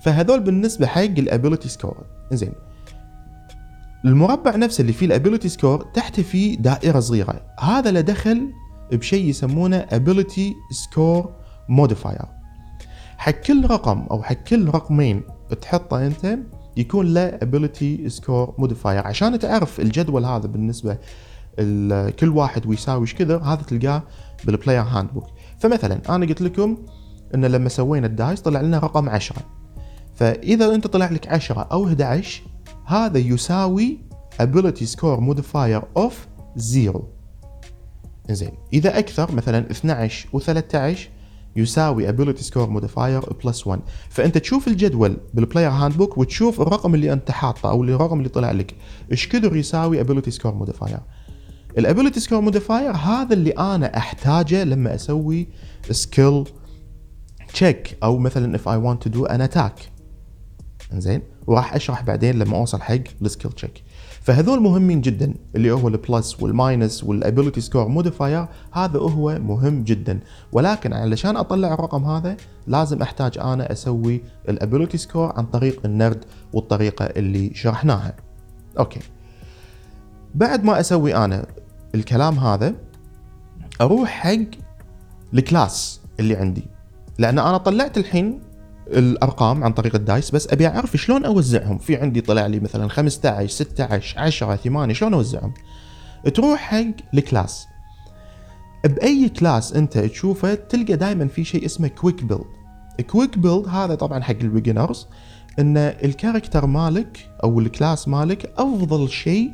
فهذول 0.00 0.40
بالنسبة 0.40 0.86
حق 0.86 1.00
ال 1.00 1.09
ability 1.09 1.68
score 1.68 2.06
زين 2.32 2.52
المربع 4.04 4.56
نفسه 4.56 4.82
اللي 4.82 4.92
فيه 4.92 5.06
ال 5.06 5.11
ability 5.12 5.48
score 5.48 5.80
تحته 5.94 6.22
في 6.22 6.56
دائرة 6.56 7.00
صغيرة. 7.00 7.40
هذا 7.60 7.90
له 7.90 8.00
دخل 8.00 8.50
بشيء 8.92 9.24
يسمونه 9.24 9.86
ability 9.92 10.52
score 10.74 11.26
modifier. 11.70 12.26
حق 13.18 13.30
كل 13.30 13.70
رقم 13.70 14.06
أو 14.10 14.22
حق 14.22 14.34
كل 14.34 14.68
رقمين 14.68 15.22
تحطه 15.62 16.06
أنت 16.06 16.38
يكون 16.76 17.14
له 17.14 17.30
ability 17.30 18.12
score 18.12 18.62
modifier. 18.62 18.86
عشان 18.86 19.38
تعرف 19.38 19.80
الجدول 19.80 20.24
هذا 20.24 20.46
بالنسبة 20.46 20.98
كل 22.10 22.28
واحد 22.28 22.66
ويساوي 22.66 23.00
إيش 23.00 23.14
كذا 23.14 23.38
هذا 23.38 23.62
تلقاه 23.62 24.02
بال 24.44 24.82
player 24.82 25.10
handbook 25.10 25.26
فمثلا 25.58 26.00
أنا 26.08 26.26
قلت 26.26 26.42
لكم 26.42 26.78
إن 27.34 27.44
لما 27.44 27.68
سوينا 27.68 28.06
ال 28.06 28.13
dice 28.13 28.40
طلع 28.40 28.60
لنا 28.60 28.78
رقم 28.78 29.08
10 29.08 29.36
فإذا 30.14 30.74
أنت 30.74 30.86
طلع 30.86 31.10
لك 31.10 31.28
10 31.28 31.60
أو 31.72 31.86
11 31.86 32.42
هذا 32.84 33.18
يساوي 33.18 33.98
ability 34.42 34.86
score 34.94 35.20
modifier 35.20 35.82
of 35.98 36.12
0 36.58 37.02
زين 38.30 38.52
إذا 38.72 38.98
أكثر 38.98 39.32
مثلا 39.32 39.70
12 39.70 40.28
و13 40.38 40.98
يساوي 41.56 42.08
ability 42.12 42.42
score 42.42 42.68
modifier 42.68 43.44
plus 43.44 43.66
1 43.66 43.80
فأنت 44.10 44.38
تشوف 44.38 44.68
الجدول 44.68 45.16
بال 45.34 45.70
player 45.70 45.96
handbook 45.96 46.18
وتشوف 46.18 46.60
الرقم 46.60 46.94
اللي 46.94 47.12
أنت 47.12 47.30
حاطه 47.30 47.70
أو 47.70 47.84
الرقم 47.84 48.18
اللي 48.18 48.28
طلع 48.28 48.50
لك. 48.50 48.74
إيش 49.10 49.28
كثر 49.28 49.56
يساوي 49.56 50.04
ability 50.04 50.30
score 50.34 50.64
modifier 50.64 51.00
ال 51.78 51.83
ability 51.83 52.20
score 52.20 52.40
modifier 52.40 52.90
هذا 52.90 53.34
اللي 53.34 53.50
أنا 53.50 53.96
أحتاجه 53.96 54.64
لما 54.64 54.94
أسوي 54.94 55.48
skill 55.90 56.44
check 57.52 57.98
أو 58.02 58.18
مثلا 58.18 58.58
if 58.58 58.60
I 58.60 58.76
want 58.86 59.08
to 59.08 59.14
do 59.14 59.26
an 59.26 59.40
attack. 59.40 59.82
زين 60.92 61.22
وراح 61.46 61.74
أشرح 61.74 62.02
بعدين 62.02 62.38
لما 62.38 62.56
أوصل 62.56 62.80
حق 62.80 62.98
ال 63.22 63.27
skill 63.27 63.52
check 63.52 63.82
فهذول 64.20 64.60
مهمين 64.60 65.00
جدا 65.00 65.34
اللي 65.56 65.70
هو 65.70 65.88
ال 65.88 65.99
plus 65.99 66.42
وال 66.42 66.60
minus 66.60 67.04
وال 67.04 67.17
ability 67.17 67.60
score 67.60 67.88
modifier 67.88 68.46
هذا 68.72 68.98
هو 68.98 69.38
مهم 69.38 69.84
جدا. 69.84 70.20
ولكن 70.52 70.92
علشان 70.92 71.36
أطلع 71.36 71.74
الرقم 71.74 72.04
هذا 72.04 72.36
لازم 72.66 73.02
أحتاج 73.02 73.38
أنا 73.38 73.72
أسوي 73.72 74.20
ال 74.48 74.54
ability 74.54 74.98
score 74.98 75.32
عن 75.36 75.46
طريق 75.46 75.80
النرد 75.84 76.24
والطريقة 76.52 77.04
اللي 77.04 77.54
شرحناها. 77.54 78.16
Okay. 78.78 79.00
بعد 80.34 80.64
ما 80.64 80.80
أسوي 80.80 81.16
أنا 81.16 81.46
الكلام 81.94 82.38
هذا 82.38 82.74
أروح 83.80 84.08
حق 84.08 84.38
ال 85.34 85.45
class 85.45 86.00
اللي 86.20 86.36
عندي. 86.36 86.64
لأن 87.18 87.38
أنا 87.38 87.56
طلعت 87.56 87.98
الحين 87.98 88.40
الأرقام 88.86 89.64
عن 89.64 89.72
طريق 89.72 89.94
ال 89.94 90.01
dice 90.01 90.30
بس 90.30 90.48
أبي 90.52 90.66
أعرف 90.66 90.96
شلون 90.96 91.24
أوزعهم. 91.24 91.78
في 91.78 91.96
عندي 91.96 92.20
طلع 92.20 92.46
لي 92.46 92.60
مثلا 92.60 92.88
15 92.88 93.48
16 93.48 94.18
10 94.18 94.56
8 94.56 94.94
شلون 94.94 95.14
أوزعهم؟ 95.14 95.54
تروح 96.34 96.60
حق 96.60 96.84
ال 97.14 97.22
class. 97.22 97.66
بأي 98.84 99.28
class 99.28 99.72
أنت 99.72 99.98
تشوفه 99.98 100.54
تلقى 100.54 100.96
دائما 100.96 101.28
في 101.28 101.44
شيء 101.44 101.64
اسمه 101.64 101.88
quick 101.88 102.24
build 102.24 102.44
quick 103.10 103.38
build 103.38 103.68
هذا 103.68 103.94
طبعا 103.94 104.22
حق 104.22 104.36
ال 104.40 104.47
beginners 104.47 105.06
إن 105.58 105.76
ال 105.76 105.85
character 105.85 106.66
مالك 106.66 107.30
أو 107.44 107.60
ال 107.60 107.68
class 107.68 108.08
مالك 108.08 108.52
أفضل 108.58 109.08
شيء 109.08 109.50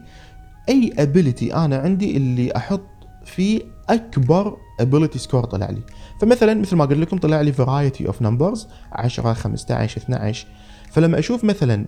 أي 0.68 0.92
ability 0.98 1.54
أنا 1.54 1.76
عندي 1.76 2.16
اللي 2.16 2.56
أحط 2.56 2.82
فيه 3.24 3.60
أكبر 3.88 4.56
ability 4.80 5.18
score 5.18 5.44
طلع 5.44 5.70
لي. 5.70 5.82
فمثلا 6.20 6.54
مثل 6.54 6.76
ما 6.76 6.84
قلت 6.84 6.98
لكم 6.98 7.18
طلع 7.18 7.40
لي 7.40 7.52
variety 7.52 8.06
of 8.06 8.22
numbers 8.22 8.68
10 8.92 9.32
15 9.32 10.00
12 10.00 10.46
فلما 10.92 11.18
أشوف 11.18 11.44
مثلا 11.44 11.86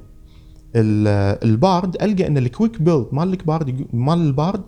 ال 0.76 1.01
bard 1.01 2.02
ألقى 2.02 2.26
إن 2.26 2.38
ال 2.38 2.46
quick 2.46 2.82
build 2.82 3.06
مال 3.12 3.32
ال 3.32 3.43
bard 3.43 3.86
مال 3.92 4.18
ال 4.18 4.27
bard 4.27 4.62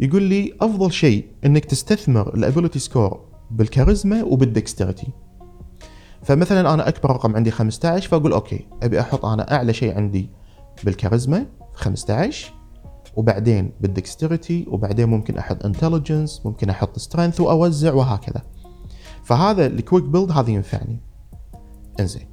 يقول 0.00 0.22
لي 0.22 0.52
أفضل 0.60 0.92
شيء 0.92 1.26
إنك 1.46 1.64
تستثمر 1.64 2.34
ال 2.34 2.39
ability 2.39 2.78
score 2.78 3.20
بال 3.50 3.64
charisma 3.64 4.22
وبال 4.22 4.43
dexterity 4.43 5.06
فمثلا 6.22 6.74
أنا 6.74 6.88
أكبر 6.88 7.10
رقم 7.10 7.36
عندي 7.36 7.50
15 7.50 8.08
فأقول 8.08 8.32
okay 8.32 8.66
أبي 8.82 9.00
أحط 9.00 9.24
أنا 9.24 9.54
أعلى 9.54 9.72
شيء 9.72 9.96
عندي 9.96 10.30
بالكاريزما 10.84 11.46
15 11.74 12.52
وبعدين 13.16 13.72
بال 13.80 13.96
dexterity 13.96 14.66
وبعدين 14.68 15.08
ممكن 15.08 15.38
أحط 15.38 15.64
intelligence 15.64 16.42
ممكن 16.44 16.70
أحط 16.70 16.98
strength 16.98 17.40
وأوزع 17.40 17.92
وهكذا. 17.92 18.42
فهذا 19.24 19.66
ال 19.66 19.72
quick 19.72 20.04
build 20.04 20.30
هذا 20.32 20.50
ينفعني. 20.50 21.00
إنزين. 22.00 22.26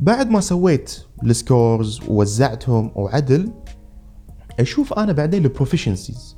بعد 0.00 0.30
ما 0.30 0.40
سويت 0.40 0.98
ال 1.24 1.35
scores 1.35 2.00
ووزعتهم 2.08 2.90
وعدل 2.94 3.52
أشوف 4.60 4.92
أنا 4.92 5.12
بعدين 5.12 5.44
ال 5.44 5.51
proficiencies 5.51 6.36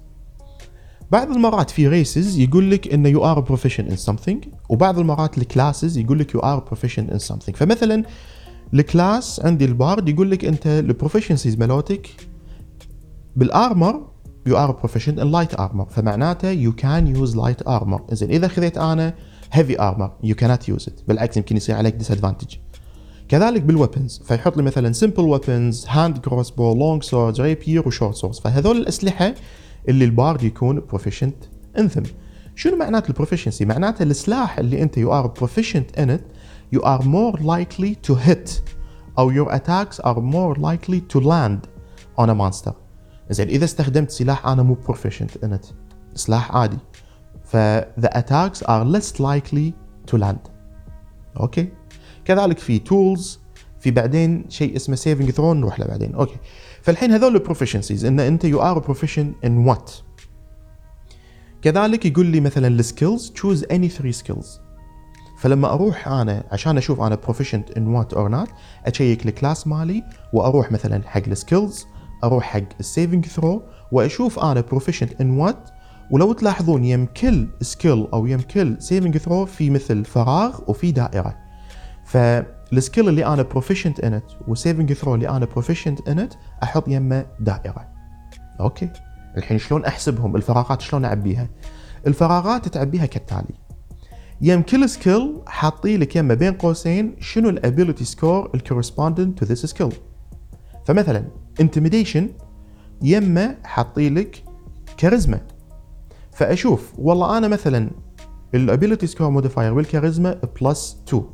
بعض 1.12 1.31
المرات 1.31 1.71
في 1.71 1.88
races 1.89 2.39
يقول 2.38 2.71
لك 2.71 2.95
إنه 2.95 3.09
you 3.09 3.25
are 3.25 3.41
proficient 3.41 3.87
in 3.87 3.97
something 3.97 4.49
وبعض 4.69 4.99
المرات 4.99 5.38
ال 5.39 5.46
classes 5.46 5.99
يقول 5.99 6.19
لك 6.19 6.35
you 6.35 6.41
are 6.41 6.59
proficient 6.59 7.09
in 7.11 7.19
something. 7.19 7.55
فمثلا 7.55 8.05
ال 8.75 8.86
class 8.86 9.41
عندي 9.40 9.64
ال 9.65 9.73
bard 9.73 10.09
يقول 10.09 10.31
لك 10.31 10.45
أنت 10.45 10.67
ال 10.67 10.73
proficiencies 10.73 11.59
مالوتك 11.59 12.30
بال 13.37 13.58
armor 13.58 14.11
you 14.47 14.57
are 14.57 14.71
proficient 14.71 15.19
in 15.19 15.33
light 15.33 15.61
armor 15.61 15.87
فمعناته 15.91 16.51
you 16.50 16.73
can 16.73 17.07
use 17.07 17.37
light 17.37 17.69
armor 17.69 18.05
زين 18.13 18.31
إذا 18.31 18.49
خذيت 18.49 18.79
أنا 18.79 19.15
هيفي 19.53 19.81
ارمر 19.81 20.13
يو 20.23 20.35
كانت 20.35 20.69
يوز 20.69 20.89
ات 20.89 21.01
بالعكس 21.09 21.37
يمكن 21.37 21.57
يصير 21.57 21.77
عليك 21.77 21.95
disadvantage 21.95 22.57
كذلك 23.29 23.63
بال 23.62 23.76
weapons 23.76 24.23
فيحط 24.25 24.57
لي 24.57 24.63
مثلا 24.63 24.93
simple 24.93 25.23
weapons 25.23 25.87
hand 25.89 26.19
crossbow 26.19 26.50
long 26.50 26.75
sword 26.75 27.03
rapier 27.03 27.41
و 27.41 27.89
short 27.89 28.15
sword 28.15 28.35
فهذول 28.35 28.77
الأسلحة 28.77 29.35
اللي 29.89 30.05
ال 30.05 30.12
bard 30.12 30.43
يكون 30.43 30.81
proficient 30.81 31.37
in 31.79 31.87
them 31.87 32.03
شنو 32.55 32.77
معنات 32.77 33.09
ال 33.09 33.13
proficiency 33.13 33.65
معناته 33.65 34.03
السلاح 34.03 34.59
اللي 34.59 34.83
أنت 34.83 34.99
you 34.99 35.12
are 35.12 35.27
proficient 35.27 35.99
in 35.99 36.11
it 36.11 36.25
you 36.77 36.79
are 36.79 37.03
more 37.03 37.41
likely 37.41 38.11
to 38.11 38.15
hit 38.15 38.51
أو 39.19 39.33
your 39.33 39.51
attacks 39.51 40.01
are 40.01 40.21
more 40.21 40.55
likely 40.55 41.01
to 41.15 41.21
land 41.21 41.69
on 42.19 42.31
a 42.31 42.35
monster. 42.35 42.73
زين 43.31 43.49
إذا 43.49 43.65
استخدمت 43.65 44.11
سلاح 44.11 44.47
أنا 44.47 44.63
مو 44.63 44.75
proficient 44.75 45.45
in 45.45 45.59
سلاح 46.15 46.57
عادي. 46.57 46.79
ف 47.45 47.57
the 47.81 48.09
attacks 48.09 48.63
are 48.63 48.85
less 48.85 49.21
likely 49.21 49.73
to 50.13 50.19
land. 50.19 50.51
okay؟ 51.41 51.69
كذلك 52.25 52.59
في 52.59 52.79
tools 52.79 53.41
في 53.81 53.91
بعدين 53.91 54.45
شيء 54.49 54.77
اسمه 54.77 54.97
saving 54.97 55.31
throw 55.31 55.61
نروح 55.61 55.81
له 55.81 55.87
بعدين. 55.87 56.15
okay. 56.15 56.37
فالحين 56.83 57.13
هذول 57.13 57.35
ال 57.37 57.41
proficiencies 57.41 58.05
إن 58.05 58.21
أنت 58.21 58.45
you 58.45 58.62
are 58.62 58.79
proficient 58.79 59.33
in 59.45 59.59
what 59.59 59.93
كذلك 61.63 62.07
يقول 62.07 62.27
لي 62.27 62.41
مثلا 62.41 62.69
ال 62.69 62.77
skills 62.77 63.31
choose 63.31 63.65
any 63.65 63.89
3 63.89 64.11
skills 64.11 64.61
فلما 65.39 65.73
أروح 65.73 66.09
أنا 66.09 66.45
عشان 66.53 66.77
أشوف 66.77 67.01
أنا 67.01 67.15
proficient 67.15 67.71
in 67.71 67.87
what 67.87 68.15
or 68.15 68.29
not 68.29 68.49
أ 68.87 68.93
check 68.93 69.27
ال 69.27 69.33
class 69.33 69.67
مالي 69.67 70.03
وأروح 70.33 70.73
مثلا 70.73 71.03
حق 71.09 71.23
ال 71.27 71.35
skills 71.35 71.87
أروح 72.25 72.45
حق 72.45 72.61
ال 72.81 72.87
saving 72.87 73.27
throw 73.27 73.62
وأشوف 73.93 74.39
أنا 74.39 74.61
proficient 74.61 75.21
in 75.21 75.31
what 75.31 75.71
ولو 76.11 76.33
تلاحظون 76.33 76.85
يم 76.85 77.07
كل 77.07 77.49
skill 77.61 78.09
أو 78.12 78.27
يم 78.27 78.41
كل 78.41 78.77
saving 78.83 79.17
throw 79.17 79.47
في 79.47 79.71
مثل 79.71 80.05
فراغ 80.05 80.61
وفي 80.67 80.93
دائرة. 80.93 81.37
فال 82.05 82.34
skill 82.34 83.09
اللي 83.09 83.27
أنا 83.27 83.43
proficient 83.43 84.00
in 84.00 84.15
it 84.15 84.33
وال 84.49 84.60
saving 84.60 84.93
throw 84.93 85.15
اللي 85.15 85.29
أنا 85.29 85.47
proficient 85.47 86.09
in 86.09 86.19
it 86.19 86.35
أحط 86.62 86.89
يمه 86.89 87.27
دائرة. 87.41 87.89
okay. 88.61 88.89
الحين 89.37 89.59
شلون 89.59 89.85
أحسبهم؟ 89.85 90.37
الفراغات 90.37 90.81
شلون 90.81 91.05
أعبيها؟ 91.05 91.49
الفراغات 92.07 92.69
تعبيها 92.69 93.07
كالتالي. 93.07 93.55
يم 94.43 94.62
كل 94.62 94.89
skill 94.89 95.41
حاطي 95.47 95.97
لك 95.97 96.17
يمه 96.17 96.35
بين 96.35 96.53
قوسين 96.53 97.17
شنو 97.21 97.49
ال 97.49 97.56
ability 97.56 98.05
score 98.05 98.50
ال 98.55 98.61
correspondent 98.61 99.39
to 99.39 99.47
this 99.47 99.67
skill 99.67 99.93
فمثلا 100.87 101.25
intimidation 101.61 102.29
يمه 103.02 103.57
حاطي 103.64 104.09
لك 104.09 104.45
كاريزما. 104.97 105.40
فأشوف 106.33 106.93
والله 106.99 107.38
أنا 107.38 107.49
مثلا 107.49 107.90
ال 108.55 108.61
ability 108.61 109.07
score 109.07 109.31
modifier 109.31 109.75
بالكاريزما 109.75 110.40
plus 110.61 111.03
2 111.09 111.25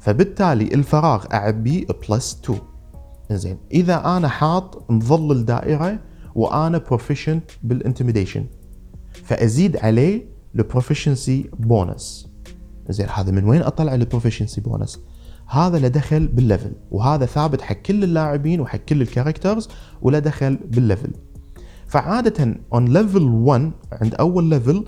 فبالتالي 0.00 0.64
الفراغ 0.64 1.24
اعبيه 1.32 1.86
plus 2.08 2.40
2 2.44 2.58
زين 3.30 3.58
إذا 3.72 4.16
أنا 4.16 4.28
حاط 4.28 4.90
مظلل 4.90 5.44
دائره 5.44 5.98
وأنا 6.34 6.78
proficient 6.78 7.50
بال 7.62 7.74
intimidation 7.74 8.46
فأزيد 9.12 9.76
عليه 9.76 10.26
ال 10.54 10.62
proficiency 10.62 11.50
bonus 11.58 12.28
زين 12.88 13.06
هذا 13.08 13.30
من 13.30 13.44
وين 13.44 13.62
أطلع 13.62 13.94
ال 13.94 14.00
proficiency 14.00 14.60
bonus 14.60 15.00
هذا 15.52 15.78
له 15.78 15.88
دخل 15.88 16.26
بال 16.26 16.39
level 16.39 16.72
وهذا 16.90 17.26
ثابت 17.26 17.62
حق 17.62 17.74
كل 17.74 18.04
اللاعبين 18.04 18.60
وحق 18.60 18.78
كل 18.78 19.02
ال 19.02 19.08
characters 19.08 19.68
ولا 20.02 20.18
دخل 20.18 20.56
بال 20.56 20.71
level 20.71 21.10
فعادة 21.86 22.54
on 22.74 22.88
level 22.88 23.22
1 23.22 23.72
عند 23.92 24.14
أول 24.14 24.44
level 24.44 24.84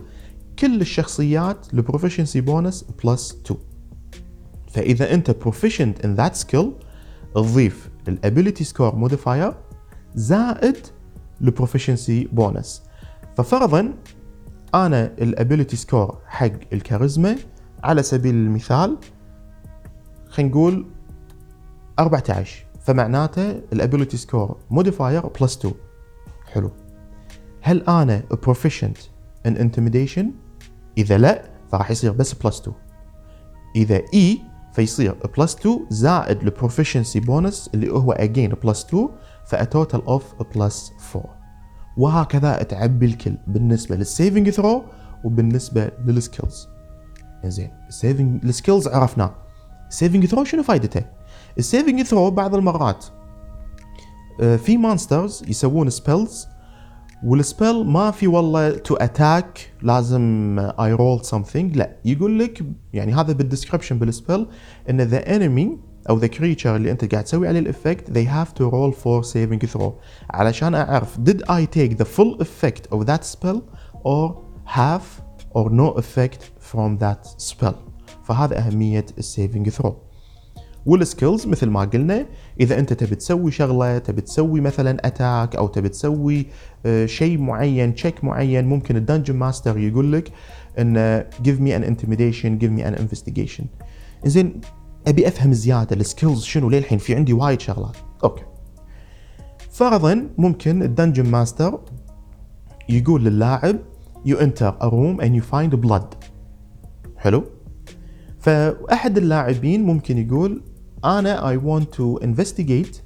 كل 0.59 0.81
الشخصيات 0.81 1.75
ال 1.75 1.80
proficiency 1.80 2.41
bonus 2.41 2.85
plus 3.05 3.39
2 3.47 3.61
فإذا 4.69 5.15
أنت 5.15 5.31
proficient 5.31 6.05
in 6.05 6.21
that 6.21 6.45
skill 6.45 6.67
تضيف 7.35 7.91
ال 8.09 8.16
ability 8.16 8.65
score 8.65 8.97
modifier 8.97 9.55
زائد 10.15 10.77
ال 11.41 11.48
proficiency 11.48 12.29
bonus 12.33 12.83
ففرضا 13.37 13.95
أنا 14.75 15.05
ال 15.05 15.14
ability 15.14 15.77
score 15.77 16.19
حق 16.27 16.53
الكاريزما 16.73 17.37
على 17.85 18.03
سبيل 18.03 18.35
المثال 18.35 18.97
خلينا 20.35 20.51
نقول 20.51 20.87
14 21.99 22.67
فمعناته 22.81 23.51
ال 23.51 23.59
ability 23.59 24.17
score 24.17 24.57
modifier 24.71 25.27
plus 25.27 25.57
2 25.57 25.75
حلو. 26.53 26.71
هل 27.61 27.83
أنا 27.83 28.23
proficient 28.43 28.97
in 29.47 29.57
intimidation 29.57 30.31
إذا 30.99 31.19
لا 31.19 31.45
فراح 31.73 31.91
يصير 31.91 32.13
بس 32.13 32.35
plus 32.35 32.61
2 32.61 32.77
إذا 33.77 34.03
اي 34.15 34.75
فيصير 34.75 35.17
plus 35.39 35.57
2 35.57 35.87
زائد 35.91 36.43
ال 36.43 36.49
proficiency 36.49 37.21
bonus 37.21 37.71
اللي 37.75 37.93
هو 37.93 38.13
again 38.13 38.51
plus 38.51 38.85
2 38.85 39.09
ف 39.47 39.55
a 39.55 39.64
total 39.64 40.07
of 40.07 40.35
plus 40.57 40.93
4 41.17 41.39
وهكذا 41.97 42.63
تعبي 42.63 43.07
الكل 43.07 43.37
بالنسبة 43.47 43.97
لل 43.97 44.10
saving 44.10 44.51
throw 44.51 44.85
وبالنسبة 45.25 45.91
لل 46.07 46.22
skills 46.22 46.69
زين 47.45 47.71
ال 47.89 47.97
saving 47.97 48.45
ال 48.45 48.51
skills 48.51 48.89
عرفناه. 48.89 49.44
ال 49.95 49.99
saving 49.99 50.27
throw 50.27 50.45
شنو 50.45 50.63
فائدته 50.63 51.05
ال 51.59 51.65
saving 51.65 52.03
throw 52.03 52.31
بعض 52.31 52.55
المرات 52.55 53.05
آه، 54.41 54.57
في 54.57 54.77
monsters 54.77 55.45
يسوون 55.49 55.91
spells 55.91 56.49
وال 57.25 57.42
spell 57.42 57.87
ما 57.87 58.11
في 58.11 58.27
والله 58.27 58.71
to 58.71 58.95
attack 58.95 59.73
لازم 59.83 60.57
I 60.81 60.93
roll 60.93 61.25
something 61.25 61.77
لا 61.77 61.97
يقول 62.05 62.39
لك 62.39 62.65
يعني 62.93 63.15
هذا 63.15 63.33
بال 63.33 63.43
description 63.43 63.99
بال 63.99 64.12
spell 64.12 64.47
إن 64.91 65.01
the 65.01 65.37
enemy 65.37 65.79
أو 66.11 66.19
the 66.19 66.27
creature 66.27 66.77
اللي 66.77 66.91
أنت 66.91 67.13
قاعد 67.13 67.25
تسوي 67.25 67.49
عليه 67.49 67.61
ال 67.61 67.68
effect 67.68 68.11
they 68.11 68.27
have 68.27 68.55
to 68.55 68.63
roll 68.63 68.93
for 68.93 69.33
saving 69.33 69.77
throw. 69.77 69.91
علشان 70.31 70.75
أعرف 70.75 71.19
did 71.19 71.43
I 71.43 71.67
take 71.77 71.97
the 71.99 72.05
full 72.05 72.43
effect 72.43 72.97
of 72.97 73.07
that 73.07 73.25
spell 73.25 73.61
or 74.05 74.35
half 74.67 75.23
or 75.55 75.71
no 75.71 75.99
effect 75.99 76.43
from 76.73 76.99
that 76.99 77.43
spell 77.43 77.94
فهذا 78.25 78.59
أهمية 78.59 79.07
ال 79.19 79.26
saving 79.26 79.69
throw 79.69 79.97
وال 80.87 81.02
skills 81.02 81.47
مثل 81.47 81.67
ما 81.67 81.81
قلنا 81.85 82.27
إذا 82.61 82.79
أنت 82.79 82.93
تبي 82.93 83.15
تسوي 83.15 83.51
شغلة 83.51 83.99
تبي 83.99 84.21
تسوي 84.21 84.61
مثلا 84.61 85.07
attack 85.07 85.57
أو 85.57 85.67
تبي 85.67 85.89
تسوي 85.89 86.47
آه، 86.87 87.07
شيء 87.07 87.39
معين 87.39 87.95
check 87.95 88.25
معين 88.25 88.65
ممكن 88.65 88.97
ال 88.97 89.02
dungeon 89.02 89.37
master 89.37 89.79
يقول 89.79 90.13
لك 90.13 90.33
إن 90.79 91.25
give 91.43 91.61
me 91.61 91.71
an 91.71 91.85
intimidation 91.85 92.65
give 92.65 92.71
me 92.71 92.83
an 92.83 93.01
investigation. 93.01 93.65
زين 94.25 94.61
أبي 95.07 95.29
أفهم 95.29 95.53
زيادة 95.53 95.97
ال 95.97 96.03
skills 96.03 96.43
شنو؟ 96.43 96.71
للحين 96.71 96.99
في 96.99 97.15
عندي 97.15 97.33
وايد 97.33 97.61
شغلات. 97.61 97.97
okay. 98.25 98.43
فرضا 99.71 100.29
ممكن 100.39 100.83
ال 100.83 100.88
dungeon 100.88 101.27
master 101.27 101.81
يقول 102.89 103.25
للاعب 103.25 103.79
you 104.27 104.37
enter 104.37 104.73
a 104.81 104.89
room 104.89 105.21
and 105.21 105.35
you 105.35 105.43
find 105.55 105.87
blood. 105.87 106.15
حلو؟ 107.17 107.45
فأحد 108.45 109.19
اللاعبين 109.19 109.83
ممكن 109.83 110.19
يقول 110.19 110.63
أنا 111.05 111.55
I 111.55 111.57
want 111.57 111.85
to 111.97 112.19
investigate 112.25 113.01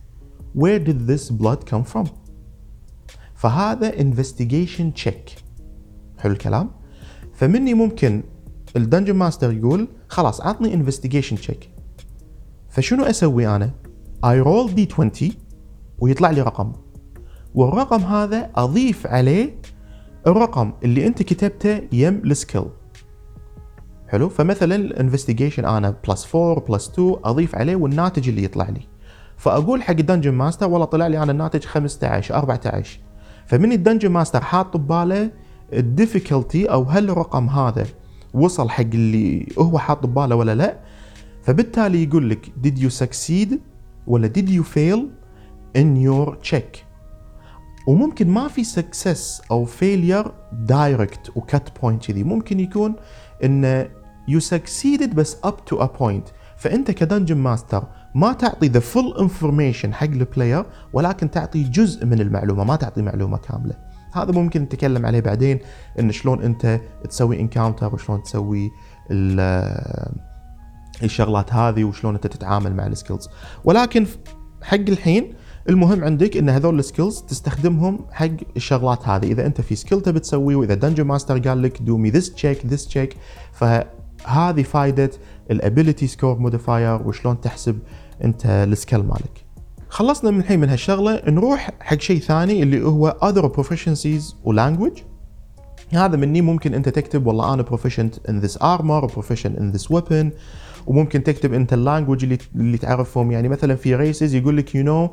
where 0.54 0.78
did 0.78 1.06
this 1.06 1.30
blood 1.30 1.64
come 1.70 1.84
from. 1.84 2.08
فهذا 3.34 3.90
investigation 3.90 4.92
check. 5.04 5.42
حلو 6.18 6.32
الكلام. 6.32 6.70
فمني 7.34 7.74
ممكن 7.74 8.22
ال 8.76 8.81
dungeon 8.81 9.14
master 9.14 9.52
يقول 9.52 9.88
خلاص 10.08 10.40
عطني 10.40 10.84
investigation 10.84 11.36
check. 11.48 11.66
فشنو 12.68 13.04
أسوي 13.04 13.46
أنا؟ 13.48 13.70
I 14.24 14.40
roll 14.40 14.74
D 14.74 14.88
20 14.92 15.10
ويطلع 15.98 16.30
لي 16.30 16.42
رقم. 16.42 16.72
والرقم 17.54 18.00
هذا 18.00 18.50
أضيف 18.54 19.06
عليه 19.06 19.60
الرقم 20.26 20.72
اللي 20.84 21.06
أنت 21.06 21.22
كتبته 21.22 21.82
يم 21.92 22.22
ال 22.24 22.31
skill 22.31 22.64
حلو؟ 24.08 24.28
فمثلا 24.28 24.74
ال 24.74 24.81
investigation 24.81 25.64
أنا 25.64 25.94
plus 26.08 26.34
4 26.36 26.64
plus 26.68 26.88
2 26.88 27.16
أضيف 27.24 27.54
عليه 27.54 27.76
والناتج 27.76 28.28
اللي 28.28 28.44
يطلع 28.44 28.68
لي. 28.68 28.80
فأقول 29.36 29.82
حق 29.82 29.90
ال 29.90 29.95
dungeon 29.95 30.32
master 30.32 30.68
والله 30.68 30.84
طلع 30.86 31.06
لي 31.06 31.22
أنا 31.22 31.32
الناتج 31.32 31.64
15 31.64 32.34
14 32.34 33.00
فمن 33.46 33.72
ال 33.72 33.77
dungeon 33.77 34.10
master 34.10 34.40
حاط 34.40 34.76
بباله 34.76 35.30
ال 35.72 35.81
difficulty 35.81 36.66
أو 36.66 36.82
هل 36.82 37.10
الرقم 37.10 37.48
هذا 37.48 37.86
وصل 38.34 38.70
حق 38.70 38.80
اللي 38.94 39.46
هو 39.58 39.78
حاط 39.78 40.06
بباله 40.06 40.36
ولا 40.36 40.54
لا؟ 40.54 40.78
فبالتالي 41.42 42.02
يقول 42.02 42.30
لك 42.30 42.46
did 42.64 42.78
you 42.80 43.04
succeed 43.04 43.54
ولا 44.06 44.32
did 44.38 44.48
you 44.48 44.62
fail 44.76 44.98
in 45.78 46.06
your 46.08 46.50
check 46.52 46.78
وممكن 47.86 48.30
ما 48.30 48.48
في 48.48 48.64
success 48.64 49.42
أو 49.50 49.66
failure 49.66 50.26
direct 50.68 51.36
و 51.36 51.45
cut 51.45 51.72
point 51.82 52.06
كذي. 52.06 52.24
ممكن 52.24 52.60
يكون 52.60 52.94
إن 53.44 53.88
you 54.28 54.40
succeeded 54.40 55.14
بس 55.14 55.36
up 55.46 55.74
to 55.74 55.76
a 55.78 55.88
point. 56.00 56.32
فأنت 56.56 56.90
ك 56.90 56.96
dungeon 56.96 57.36
master 57.36 57.84
ما 58.14 58.32
تعطي 58.32 58.68
the 58.68 58.82
full 58.82 59.18
information 59.18 59.92
حق 59.92 60.06
ال 60.06 60.14
player 60.14 60.64
ولكن 60.92 61.30
تعطي 61.30 61.62
جزء 61.62 62.06
من 62.06 62.20
المعلومة 62.20 62.64
ما 62.64 62.76
تعطي 62.76 63.02
معلومة 63.02 63.36
كاملة. 63.36 63.74
هذا 64.12 64.32
ممكن 64.32 64.62
نتكلم 64.62 65.06
عليه 65.06 65.20
بعدين 65.20 65.58
إن 66.00 66.12
شلون 66.12 66.42
أنت 66.42 66.80
تسوي 67.08 67.40
encounter 67.40 67.94
وشلون 67.94 68.22
تسوي 68.22 68.70
الشغلات 71.02 71.52
هذه 71.52 71.84
وشلون 71.84 72.14
أنت 72.14 72.26
تتعامل 72.26 72.74
مع 72.74 72.86
ال 72.86 72.92
skills 72.92 73.28
ولكن 73.64 74.06
حق 74.62 74.74
الحين 74.74 75.34
المهم 75.68 76.04
عندك 76.04 76.36
إن 76.36 76.48
هذول 76.48 76.78
ال 76.78 76.84
skills 76.84 77.20
تستخدمهم 77.20 78.06
حق 78.10 78.26
الشغلات 78.56 79.08
هذه. 79.08 79.26
إذا 79.26 79.46
أنت 79.46 79.60
في 79.60 79.74
skill 79.74 80.00
تبي 80.00 80.20
تسويه 80.20 80.56
وإذا 80.56 80.74
dungeon 80.74 81.04
master 81.04 81.38
قال 81.38 81.62
لك 81.62 81.82
do 81.82 81.96
me 81.96 82.10
this 82.10 82.34
check 82.34 82.66
this 82.66 82.86
check 82.86 83.16
فهذه 84.28 84.62
فائده 84.62 85.10
ال 85.50 85.57
ability 85.57 86.06
score 86.06 86.38
modifier 86.38 87.02
وشلون 87.02 87.40
تحسب 87.40 87.78
أنت 88.24 88.46
ال 88.46 88.55
skill 88.55 88.98
مالك. 88.98 89.44
خلصنا 89.88 90.30
من 90.30 90.40
الحين 90.40 90.60
من 90.60 90.68
هالشغلة 90.68 91.22
نروح 91.26 91.70
حق 91.80 92.00
شيء 92.00 92.20
ثاني 92.20 92.62
اللي 92.62 92.82
هو 92.82 93.16
other 93.22 93.48
proficiencies 93.56 94.34
language. 94.46 95.00
هذا 95.92 96.16
مني 96.16 96.40
ممكن 96.40 96.74
أنت 96.74 96.88
تكتب 96.88 97.26
والله 97.26 97.54
أنا 97.54 97.64
proficient 97.64 98.30
in 98.30 98.44
this 98.44 98.56
armor 98.56 99.08
proficient 99.16 99.58
in 99.58 99.78
this 99.78 99.96
weapon. 99.96 100.26
وممكن 100.86 101.22
تكتب 101.22 101.54
أنت 101.54 101.72
ال 101.72 101.78
language 101.78 102.24
اللي 102.24 102.38
اللي 102.54 102.78
تعرفهم. 102.78 103.32
يعني 103.32 103.48
مثلا 103.48 103.74
في 103.74 103.94
races 103.94 104.34
يقول 104.34 104.56
لك 104.56 104.68
you 104.68 104.84
know 104.86 105.10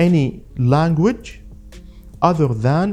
any 0.00 0.32
language 0.60 1.28
other 2.24 2.48
than 2.48 2.88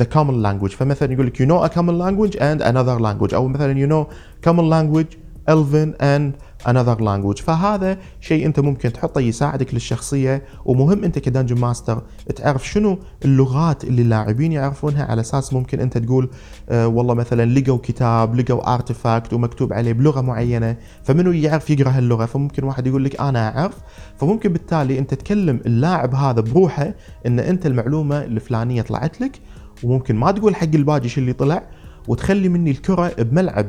the 0.00 0.04
common 0.04 0.42
language. 0.46 0.74
فمثلا 0.76 1.12
يقول 1.12 1.26
لك 1.26 1.42
you 1.42 1.46
know 1.46 1.70
a 1.70 1.74
common 1.74 1.98
language 1.98 2.36
and 2.36 2.62
another 2.62 2.98
language. 3.00 3.34
أو 3.34 3.48
مثلا 3.48 3.86
you 3.86 3.90
know 3.90 4.12
common 4.46 4.68
language 4.70 5.16
Elven 5.48 5.90
and 6.00 6.32
another 6.66 6.96
language. 7.00 7.42
فهذا 7.42 7.98
شيء 8.20 8.46
أنت 8.46 8.60
ممكن 8.60 8.92
تحطه 8.92 9.20
يساعدك 9.20 9.74
للشخصية 9.74 10.42
ومهم 10.64 11.04
أنت 11.04 11.18
ك 11.18 11.23
dungeon 11.23 11.60
master 11.60 12.02
تعرف 12.36 12.68
شنو 12.68 12.98
اللغات 13.24 13.84
اللي 13.84 14.02
اللاعبين 14.02 14.52
يعرفونها. 14.52 15.04
على 15.04 15.20
أساس 15.20 15.52
ممكن 15.52 15.80
أنت 15.80 15.98
تقول 15.98 16.30
آه 16.68 16.88
والله 16.88 17.14
مثلا 17.14 17.58
لقوا 17.58 17.78
كتاب 17.82 18.34
لقوا 18.34 18.74
artifact 18.74 19.32
ومكتوب 19.32 19.72
عليه 19.72 19.92
بلغة 19.92 20.20
معينة 20.20 20.76
فمنو 21.02 21.32
يعرف 21.32 21.70
يقرأ 21.70 21.90
هاللغة؟ 21.90 22.26
فممكن 22.26 22.64
واحد 22.64 22.86
يقول 22.86 23.04
لك 23.04 23.20
أنا 23.20 23.58
أعرف. 23.58 23.78
فممكن 24.16 24.52
بالتالي 24.52 24.98
أنت 24.98 25.14
تكلم 25.14 25.60
اللاعب 25.66 26.14
هذا 26.14 26.40
بروحه 26.40 26.94
إن 27.26 27.40
أنت 27.40 27.66
المعلومة 27.66 28.24
الفلانية 28.24 28.82
طلعت 28.82 29.20
لك 29.20 29.40
وممكن 29.82 30.16
ما 30.16 30.30
تقول 30.30 30.56
حق 30.56 30.74
الباجي 30.74 31.20
اللي 31.20 31.32
طلع 31.32 31.62
وتخلي 32.08 32.48
مني 32.48 32.70
الكرة 32.70 33.12
بملعب 33.18 33.66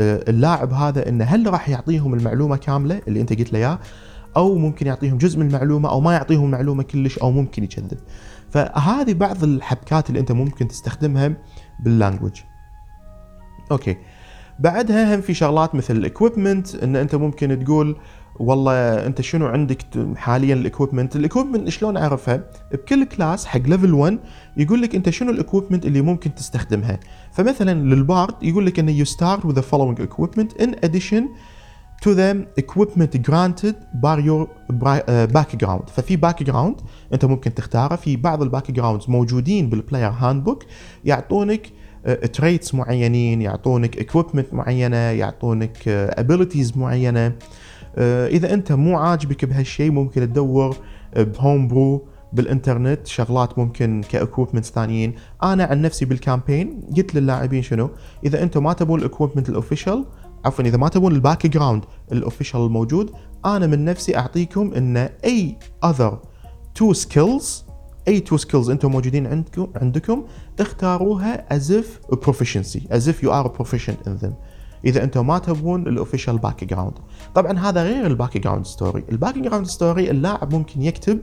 اللاعب 0.00 0.72
هذا 0.72 1.08
إنه 1.08 1.24
هل 1.24 1.52
راح 1.52 1.68
يعطيهم 1.68 2.14
المعلومة 2.14 2.56
كاملة 2.56 3.00
اللي 3.08 3.20
أنت 3.20 3.32
قلت 3.32 3.52
له 3.52 3.58
إياه؟ 3.58 3.78
أو 4.36 4.58
ممكن 4.58 4.86
يعطيهم 4.86 5.18
جزء 5.18 5.38
من 5.38 5.46
المعلومة 5.46 5.90
أو 5.90 6.00
ما 6.00 6.12
يعطيهم 6.12 6.44
المعلومة 6.44 6.82
كلش 6.82 7.18
أو 7.18 7.30
ممكن 7.30 7.64
يكذب. 7.64 7.98
فهذه 8.50 9.12
بعض 9.12 9.44
الحبكات 9.44 10.08
اللي 10.08 10.20
أنت 10.20 10.32
ممكن 10.32 10.68
تستخدمها 10.68 11.36
بال 11.80 11.92
language 11.92 12.40
okay. 13.72 13.96
بعدها 14.58 15.14
هم 15.14 15.20
في 15.20 15.34
شغلات 15.34 15.74
مثل 15.74 15.96
ال 15.96 16.04
equipment 16.04 16.74
إن 16.74 16.96
أنت 16.96 17.14
ممكن 17.14 17.64
تقول 17.64 17.96
والله 18.38 19.06
أنت 19.06 19.20
شنو 19.20 19.46
عندك 19.46 19.78
حاليا 20.16 20.54
ال 20.54 20.60
equipment 20.60 21.16
ال 21.16 21.21
equipment 21.21 21.68
شلون 21.68 21.96
أعرفها؟ 21.96 22.44
بكل 22.72 23.04
class 23.04 23.46
حق 23.46 23.60
level 23.60 23.94
1 23.94 24.18
يقول 24.56 24.82
لك 24.82 24.94
أنت 24.94 25.10
شنو 25.10 25.30
ال 25.30 25.36
equipment 25.36 25.86
اللي 25.86 26.00
ممكن 26.00 26.34
تستخدمها. 26.34 27.00
فمثلا 27.32 27.74
لل 27.74 27.94
bard 27.94 28.34
يقول 28.42 28.66
لك 28.66 28.78
انه 28.78 29.04
you 29.04 29.08
start 29.08 29.40
with 29.40 29.54
the 29.54 29.62
following 29.62 30.02
equipment 30.06 30.62
in 30.62 30.70
addition 30.86 31.22
to 32.04 32.08
the 32.14 32.36
equipment 32.62 33.12
granted 33.28 33.74
by 34.02 34.16
your 34.28 34.46
background. 35.32 35.90
ففي 35.90 36.16
background 36.16 36.80
أنت 37.12 37.24
ممكن 37.24 37.54
تختاره 37.54 37.96
في 37.96 38.16
بعض 38.16 38.42
ال 38.42 38.70
backgrounds 38.70 39.10
موجودين 39.10 39.68
بال 39.68 40.10
Player 40.10 40.44
Handbook 40.44 40.64
يعطونك 41.04 41.70
traits 42.32 42.74
معينين 42.74 43.42
يعطونك 43.42 43.98
equipment 43.98 44.54
معينة 44.54 44.96
يعطونك 44.96 45.88
abilities 45.88 46.78
معينة. 46.78 47.32
إذا 47.98 48.54
أنت 48.54 48.72
مو 48.72 48.98
عاجبك 48.98 49.44
بهالشيء 49.44 49.90
ممكن 49.90 50.20
تدور 50.20 50.76
ب 51.16 51.68
homebrew 51.68 52.08
بالإنترنت 52.32 53.06
شغلات 53.06 53.58
ممكن 53.58 54.02
ك 54.10 54.15
equipment 54.15 54.64
ثانيين. 54.64 55.14
أنا 55.42 55.64
عن 55.64 55.82
نفسي 55.82 56.04
بال 56.04 56.19
campaign 56.19 56.80
قلت 56.96 57.14
للاعبين 57.14 57.62
شنو؟ 57.62 57.90
إذا 58.24 58.42
أنتم 58.42 58.64
ما 58.64 58.72
تبون 58.72 59.00
ال 59.00 59.05
equipment 59.05 59.48
ال 59.48 59.54
official 59.54 60.04
عفوا 60.44 60.64
إذا 60.64 60.76
ما 60.76 60.88
تبون 60.88 61.12
ال 61.12 61.46
background 61.46 61.84
ال 62.12 62.17
official 62.17 62.60
الموجود 62.60 63.10
أنا 63.44 63.66
من 63.66 63.84
نفسي 63.84 64.16
أعطيكم 64.16 64.72
إن 64.74 64.96
any 65.24 65.58
other 65.84 66.18
two 66.74 66.92
skills 66.92 67.64
any 68.08 68.20
two 68.20 68.36
skills 68.36 68.70
أنتم 68.70 68.90
موجودين 68.90 69.26
عندكم 69.26 69.66
عندكم 69.76 70.24
اختاروها 70.60 71.54
as 71.54 71.72
if 71.72 71.98
proficiency 72.22 72.88
as 72.90 73.08
if 73.08 73.22
you 73.22 73.32
are 73.32 73.48
proficient 73.48 74.08
in 74.08 74.14
them 74.14 74.34
إذا 74.84 75.04
أنتم 75.04 75.26
ما 75.26 75.38
تبون 75.38 75.88
ال 75.88 76.38
official 76.38 76.64
background 76.64 76.94
طبعا 77.34 77.58
هذا 77.58 77.82
غير 77.82 78.06
ال 78.06 78.38
background 78.38 78.66
story 78.66 79.04
ال 79.12 79.38
background 79.38 79.66
story 79.66 80.10
اللاعب 80.10 80.54
ممكن 80.54 80.82
يكتب 80.82 81.18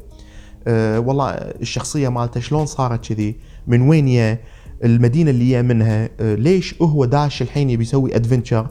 أه 0.67 0.99
والله 0.99 1.29
الشخصية 1.31 2.09
مالته 2.09 2.39
شلون 2.39 2.65
صارت 2.65 3.07
كذي 3.07 3.35
من 3.67 3.81
وين 3.81 4.07
يا 4.07 4.39
المدينة 4.83 5.29
اللي 5.29 5.49
يا 5.49 5.61
منها 5.61 6.09
أه 6.19 6.35
ليش 6.35 6.81
هو 6.81 7.05
داش 7.05 7.41
الحين 7.41 7.69
يبي 7.69 7.83
يسوي 7.83 8.15
adventure 8.15 8.67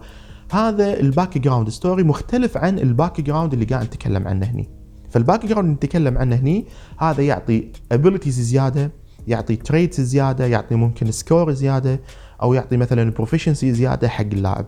هذا 0.53 1.01
ال 1.01 1.39
background 1.39 1.69
story 1.69 2.03
مختلف 2.03 2.57
عن 2.57 2.79
ال 2.79 3.21
background 3.21 3.53
اللي 3.53 3.65
قاعد 3.65 3.85
نتكلم 3.85 4.29
عنه 4.29 4.47
هني. 4.47 4.69
فال 5.11 5.47
background 5.47 5.65
اللي 5.65 5.75
نتكلم 5.75 6.19
عنه 6.19 6.37
هني 6.37 6.67
هذا 6.99 7.23
يعطي 7.23 7.73
abilities 7.93 8.41
زيادة 8.41 8.91
يعطي 9.29 9.57
traits 9.57 10.01
زيادة 10.01 10.47
يعطي 10.47 10.75
ممكن 10.75 11.11
score 11.11 11.53
زيادة 11.53 12.01
أو 12.43 12.55
يعطي 12.55 12.77
مثلا 12.77 13.11
proficiency 13.11 13.73
زيادة 13.73 14.09
حق 14.09 14.25
اللاعب. 14.33 14.67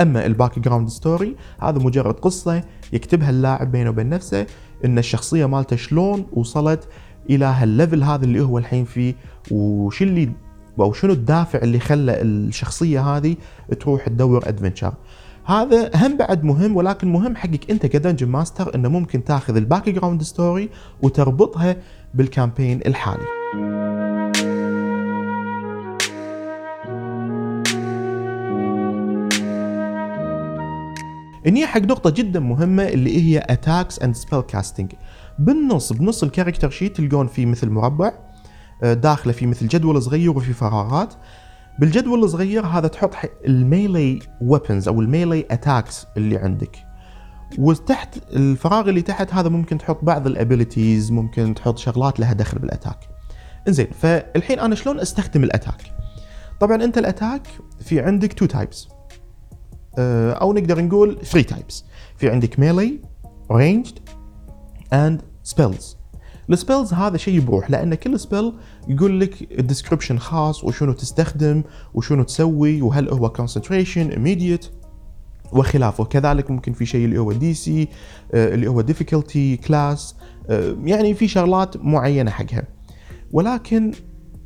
أما 0.00 0.26
ال 0.26 0.58
background 0.58 0.88
story 0.88 1.36
هذا 1.62 1.78
مجرد 1.78 2.14
قصة 2.14 2.64
يكتبها 2.92 3.30
اللاعب 3.30 3.72
بينه 3.72 3.90
وبين 3.90 4.08
نفسه 4.08 4.46
إن 4.84 4.98
الشخصية 4.98 5.46
مالته 5.46 5.76
شلون 5.76 6.26
وصلت 6.32 6.88
إلى 7.30 7.44
هال 7.44 7.61
level 7.61 8.02
هذا 8.02 8.24
اللي 8.24 8.40
هو 8.40 8.58
الحين 8.58 8.84
فيه 8.84 9.14
وش 9.50 10.02
اللي 10.02 10.32
أو 10.80 10.92
شنو 10.92 11.12
الدافع 11.12 11.58
اللي 11.58 11.78
خلى 11.78 12.22
الشخصية 12.22 13.00
هذه 13.00 13.36
تروح 13.80 14.08
تدور 14.08 14.48
adventure 14.48 14.94
هذا 15.44 15.90
هم 15.94 16.16
بعد 16.16 16.44
مهم 16.44 16.76
ولكن 16.76 17.12
مهم 17.12 17.36
حقك 17.36 17.70
أنت 17.70 17.86
ك 17.86 17.91
dungeon 17.91 18.28
master 18.28 18.74
إنه 18.74 18.88
ممكن 18.88 19.24
تاخذ 19.24 19.56
ال 19.56 19.88
background 19.88 20.22
story 20.22 20.70
وتربطها 21.02 21.76
بال 22.14 22.27
campaign 22.27 22.80
الحالي. 22.86 23.26
اني 31.46 31.66
حق 31.66 31.80
نقطة 31.80 32.10
جدا 32.10 32.40
مهمة 32.40 32.82
اللي 32.82 33.22
هي 33.22 33.46
attacks 33.50 33.98
and 33.98 34.14
spell 34.14 34.40
casting 34.40 34.92
بالنص 35.38 35.92
بنص 35.92 36.22
ال 36.22 36.27
character 36.27 36.70
sheet 36.70 36.96
تلقون 36.96 37.26
فيه 37.26 37.46
مثل 37.46 37.70
مربع 37.70 38.12
آه، 38.82 38.94
داخله 38.94 39.32
في 39.32 39.46
مثل 39.46 39.68
جدول 39.68 40.02
صغير 40.02 40.30
وفي 40.30 40.52
فراغات. 40.52 41.14
بالجدول 41.78 42.24
الصغير 42.24 42.66
هذا 42.66 42.88
تحط 42.88 43.14
ال 43.46 43.58
melee 43.58 44.18
weapons 44.40 44.88
أو 44.88 45.00
ال 45.00 45.08
melee 45.08 45.46
attacks 45.50 46.06
اللي 46.16 46.36
عندك. 46.36 46.91
وتحت 47.58 48.18
الفراغ 48.32 48.88
اللي 48.88 49.02
تحت 49.02 49.34
هذا 49.34 49.48
ممكن 49.48 49.78
تحط 49.78 50.04
بعض 50.04 50.26
ال 50.26 50.34
abilities 50.34 51.10
ممكن 51.10 51.54
تحط 51.54 51.78
شغلات 51.78 52.20
لها 52.20 52.32
دخل 52.32 52.58
بال 52.58 52.65
attacking 52.65 52.98
زين 53.68 53.86
فالحين 54.00 54.58
أنا 54.58 54.74
شلون 54.74 55.00
أستخدم 55.00 55.44
ال 55.44 55.49
attack 55.49 55.82
طبعا 56.60 56.84
أنت 56.84 56.98
ال 56.98 57.05
attack 57.05 57.46
في 57.80 58.00
عندك 58.00 58.32
two 58.32 58.46
types 58.46 58.88
آه، 59.98 60.32
أو 60.32 60.52
نقدر 60.52 60.84
نقول 60.84 61.18
3 61.24 61.48
types 61.48 61.84
في 62.16 62.30
عندك 62.30 62.58
melee 62.58 63.00
ranged 63.52 63.98
and 64.92 65.22
spells 65.42 65.96
ال 66.50 66.56
spells 66.56 66.94
هذا 66.94 67.16
شيء 67.16 67.40
بروح 67.40 67.70
لأن 67.70 67.94
كل 67.94 68.20
spell 68.20 68.52
يقول 68.88 69.20
لك 69.20 69.58
ال 69.58 69.63
description 69.63 70.18
خاص 70.18 70.64
وشنو 70.64 70.92
تستخدم 70.92 71.62
وشنو 71.94 72.22
تسوي 72.22 72.82
وهل 72.82 73.08
هو 73.08 73.28
concentration 73.28 74.10
immediate. 74.10 74.81
وخلافه. 75.52 76.04
كذلك 76.04 76.50
ممكن 76.50 76.72
في 76.72 76.86
شيء 76.86 77.04
اللي 77.04 77.18
هو 77.18 77.32
DC 77.32 77.88
آه، 78.34 78.54
اللي 78.54 78.66
هو 78.66 78.82
difficulty 78.82 79.66
class 79.66 80.16
آه، 80.50 80.76
يعني 80.84 81.14
في 81.14 81.28
شغلات 81.28 81.76
معينة 81.76 82.30
حقها. 82.30 82.62
ولكن 83.32 83.92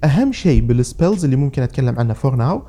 أهم 0.05 0.33
شيء 0.33 0.63
بال 0.63 0.78
spells 0.78 1.25
اللي 1.25 1.37
ممكن 1.37 1.63
أتكلم 1.63 1.99
عنه 1.99 2.15
for 2.15 2.37
now 2.37 2.63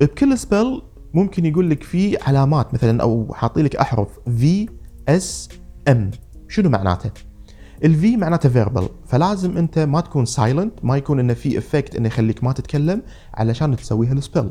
بكل 0.00 0.38
spell 0.38 0.82
ممكن 1.14 1.46
يقول 1.46 1.70
لك 1.70 1.82
في 1.82 2.16
علامات 2.22 2.74
مثلا 2.74 3.02
أو 3.02 3.34
حاطي 3.34 3.62
لك 3.62 3.76
أحرف 3.76 4.08
V 4.38 4.68
S 5.08 5.48
M 5.88 6.10
شنو 6.48 6.70
معناته؟ 6.70 7.10
ال 7.84 8.00
V 8.00 8.16
معناته 8.16 8.48
verbal 8.48 8.88
فلازم 9.06 9.56
أنت 9.56 9.78
ما 9.78 10.00
تكون 10.00 10.24
silent 10.24 10.72
ما 10.82 10.96
يكون 10.96 11.20
إنه 11.20 11.34
في 11.34 11.58
effect 11.58 11.96
إنه 11.96 12.06
يخليك 12.06 12.44
ما 12.44 12.52
تتكلم 12.52 13.02
علشان 13.34 13.76
تسوي 13.76 14.06
هال 14.06 14.19
spell 14.19 14.50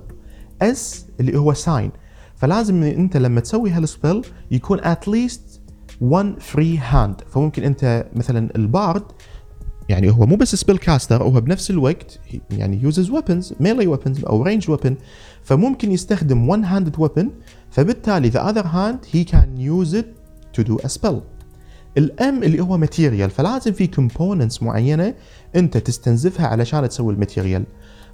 S 0.61 1.05
اللي 1.19 1.37
هو 1.37 1.53
sign 1.53 1.91
فلازم 2.35 2.83
انت 2.83 3.17
لما 3.17 3.41
تسوي 3.41 3.69
هال 3.69 3.84
spell 3.84 4.21
يكون 4.51 4.79
at 4.83 5.06
least 5.06 5.61
1 6.01 6.35
free 6.39 6.77
hand 6.77 7.15
فممكن 7.29 7.63
انت 7.63 8.05
مثلا 8.15 8.49
ال 8.55 8.65
bard 8.65 9.03
يعني 9.89 10.11
هو 10.11 10.25
مو 10.25 10.35
بس 10.35 10.55
spell 10.55 10.77
caster 10.77 11.23
هو 11.23 11.41
بنفس 11.41 11.71
الوقت 11.71 12.19
يعني 12.51 12.83
uses 12.83 13.09
weapons 13.09 13.53
melee 13.59 13.87
weapons 13.87 14.25
أو 14.25 14.41
range 14.41 14.69
weapon 14.69 14.95
فممكن 15.43 15.91
يستخدم 15.91 16.49
1 16.49 16.63
handed 16.65 16.99
weapon 16.99 17.31
فبالتالي 17.71 18.29
the 18.29 18.49
other 18.49 18.67
hand 18.67 18.99
he 19.11 19.23
can 19.23 19.57
use 19.57 19.95
it 19.95 20.05
to 20.53 20.61
do 20.61 20.75
a 20.75 20.87
spell 20.87 21.21
ال 21.97 22.20
M 22.20 22.43
اللي 22.43 22.59
هو 22.59 22.77
material 22.77 23.29
فلازم 23.29 23.71
في 23.71 23.87
components 23.87 24.63
معينة 24.63 25.13
انت 25.55 25.77
تستنزفها 25.77 26.47
علشان 26.47 26.89
تسوي 26.89 27.13
ال 27.13 27.18
material. 27.18 27.63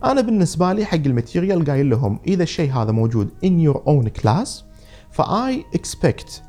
أنا 0.03 0.21
بالنسبة 0.21 0.73
لي 0.73 0.85
حق 0.85 0.95
ال 1.05 1.12
material 1.12 1.65
قايل 1.65 1.89
لهم 1.89 2.19
إذا 2.27 2.43
الشيء 2.43 2.71
هذا 2.71 2.91
موجود 2.91 3.29
in 3.45 3.69
your 3.69 3.77
own 3.77 4.21
class 4.21 4.49
ف 5.11 5.65
I 5.73 5.83
expect 5.83 6.43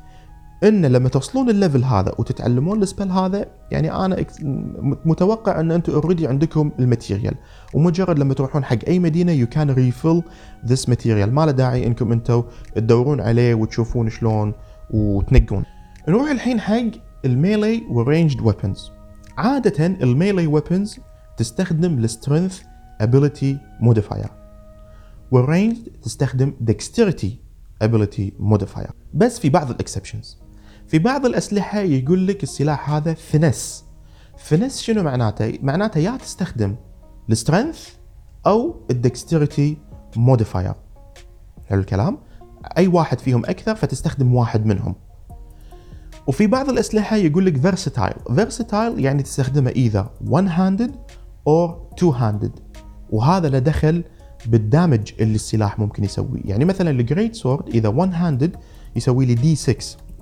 إن 0.63 0.85
لما 0.85 1.09
توصلون 1.09 1.49
ال 1.49 1.55
level 1.55 1.83
هذا 1.83 2.15
وتتعلمون 2.19 2.81
ال 2.81 2.86
spell 2.86 3.11
هذا 3.11 3.45
يعني 3.71 3.91
أنا 4.05 4.25
متوقع 5.05 5.59
إن 5.59 5.71
أنتم 5.71 5.93
already 5.93 6.27
عندكم 6.27 6.71
ال 6.79 6.85
material. 6.85 7.35
ومجرد 7.73 8.19
لما 8.19 8.33
تروحون 8.33 8.63
حق 8.63 8.77
أي 8.87 8.99
مدينة 8.99 9.31
you 9.31 9.47
can 9.47 9.69
refill 9.69 10.23
this 10.65 10.89
material 10.89 11.33
ما 11.33 11.45
له 11.45 11.51
داعي 11.51 11.87
إنكم 11.87 12.11
أنتم 12.11 12.43
تدورون 12.75 13.21
عليه 13.21 13.53
وتشوفون 13.53 14.09
شلون 14.09 14.53
وتنقون. 14.89 15.63
نروح 16.07 16.31
الحين 16.31 16.59
حق 16.59 16.91
ال 17.25 17.35
melee 17.35 17.83
وال 17.89 18.02
ranged 18.02 18.41
weapons 18.41 18.91
عادة 19.37 19.85
ال 19.85 19.95
melee 19.95 20.47
weapons 20.47 20.99
تستخدم 21.37 21.97
ال 21.97 22.04
strength 22.04 22.61
ability 23.01 23.57
modifier 23.79 24.29
وال 25.31 25.45
ranged 25.45 25.87
تستخدم 26.01 26.53
dexterity 26.61 27.39
ability 27.81 28.33
modifier 28.39 28.91
بس 29.13 29.39
في 29.39 29.49
بعض 29.49 29.69
ال 29.69 29.75
exceptions 29.75 30.37
في 30.87 30.99
بعض 30.99 31.25
الأسلحة 31.25 31.79
يقول 31.79 32.27
لك 32.27 32.43
السلاح 32.43 32.89
هذا 32.89 33.13
finesse 33.13 33.85
finesse 34.37 34.81
شنو 34.81 35.03
معناته؟ 35.03 35.59
معناته 35.61 35.97
يا 35.97 36.17
تستخدم 36.17 36.75
ال 37.29 37.36
strength 37.36 37.89
أو 38.47 38.75
ال 38.91 39.00
dexterity 39.00 39.77
modifier 40.15 40.73
حلو 41.69 41.79
الكلام؟ 41.79 42.17
أي 42.77 42.87
واحد 42.87 43.19
فيهم 43.19 43.45
أكثر 43.45 43.75
فتستخدم 43.75 44.35
واحد 44.35 44.65
منهم. 44.65 44.95
وفي 46.27 46.47
بعض 46.47 46.69
الأسلحة 46.69 47.15
يقول 47.15 47.45
لك 47.45 47.57
versatile 47.57 48.13
versatile 48.35 48.99
يعني 48.99 49.23
تستخدمه 49.23 49.69
either 49.69 50.11
one 50.25 50.47
handed 50.47 50.91
or 51.49 51.71
two 51.99 52.11
handed 52.11 52.72
وهذا 53.13 53.49
له 53.49 53.59
دخل 53.59 54.03
بال 54.45 54.62
damage 54.62 55.11
اللي 55.19 55.35
السلاح 55.35 55.79
ممكن 55.79 56.03
يسويه. 56.03 56.41
يعني 56.45 56.65
مثلا 56.65 56.89
ال 56.89 56.97
great 56.97 57.35
sword 57.35 57.69
إذا 57.69 57.91
one 57.91 58.13
handed 58.13 58.57
يسوي 58.95 59.25
لي 59.25 59.33
D 59.33 59.55
6 59.55 59.75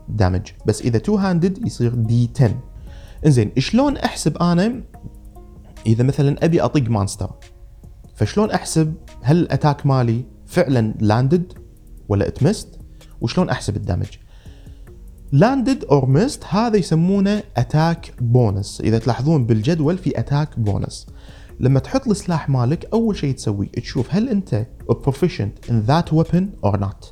damage 0.10 0.41
بس 0.65 0.82
إذا 0.82 0.99
two 0.99 1.19
handed 1.19 1.65
يصير 1.65 1.93
D 1.93 2.29
10 2.36 2.56
إنزين 3.25 3.51
شلون 3.58 3.97
أحسب 3.97 4.38
أنا 4.38 4.84
إذا 5.86 6.04
مثلا 6.04 6.45
أبي 6.45 6.62
أطق 6.62 6.89
monster 6.89 7.31
فشلون 8.15 8.51
أحسب 8.51 8.93
هل 9.21 9.38
ال 9.38 9.44
attack 9.44 9.86
مالي 9.86 10.23
فعلا 10.45 10.93
landed 10.99 11.53
ولا 12.10 12.27
it 12.27 12.39
missed؟ 12.39 12.79
وشلون 13.21 13.49
أحسب 13.49 13.75
ال 13.75 13.80
damage 13.80 14.07
landed 15.31 15.84
or 15.84 16.05
missed 16.05 16.43
هذا 16.49 16.77
يسمونه 16.77 17.43
attack 17.57 18.13
bonus 18.21 18.81
إذا 18.82 18.97
تلاحظون 18.99 19.45
بالجدول 19.45 19.97
في 19.97 20.19
attack 20.19 20.60
bonus 20.60 21.07
لما 21.62 21.80
تحط 21.80 22.08
السلاح 22.08 22.50
مالك 22.50 22.88
أول 22.93 23.17
شيء 23.17 23.36
تسويه 23.36 23.67
تشوف 23.67 24.08
هل 24.10 24.30
أنت 24.30 24.65
proficient 24.91 25.69
in 25.69 25.74
that 25.88 26.13
weapon 26.13 26.43
or 26.65 26.78
not. 26.78 27.06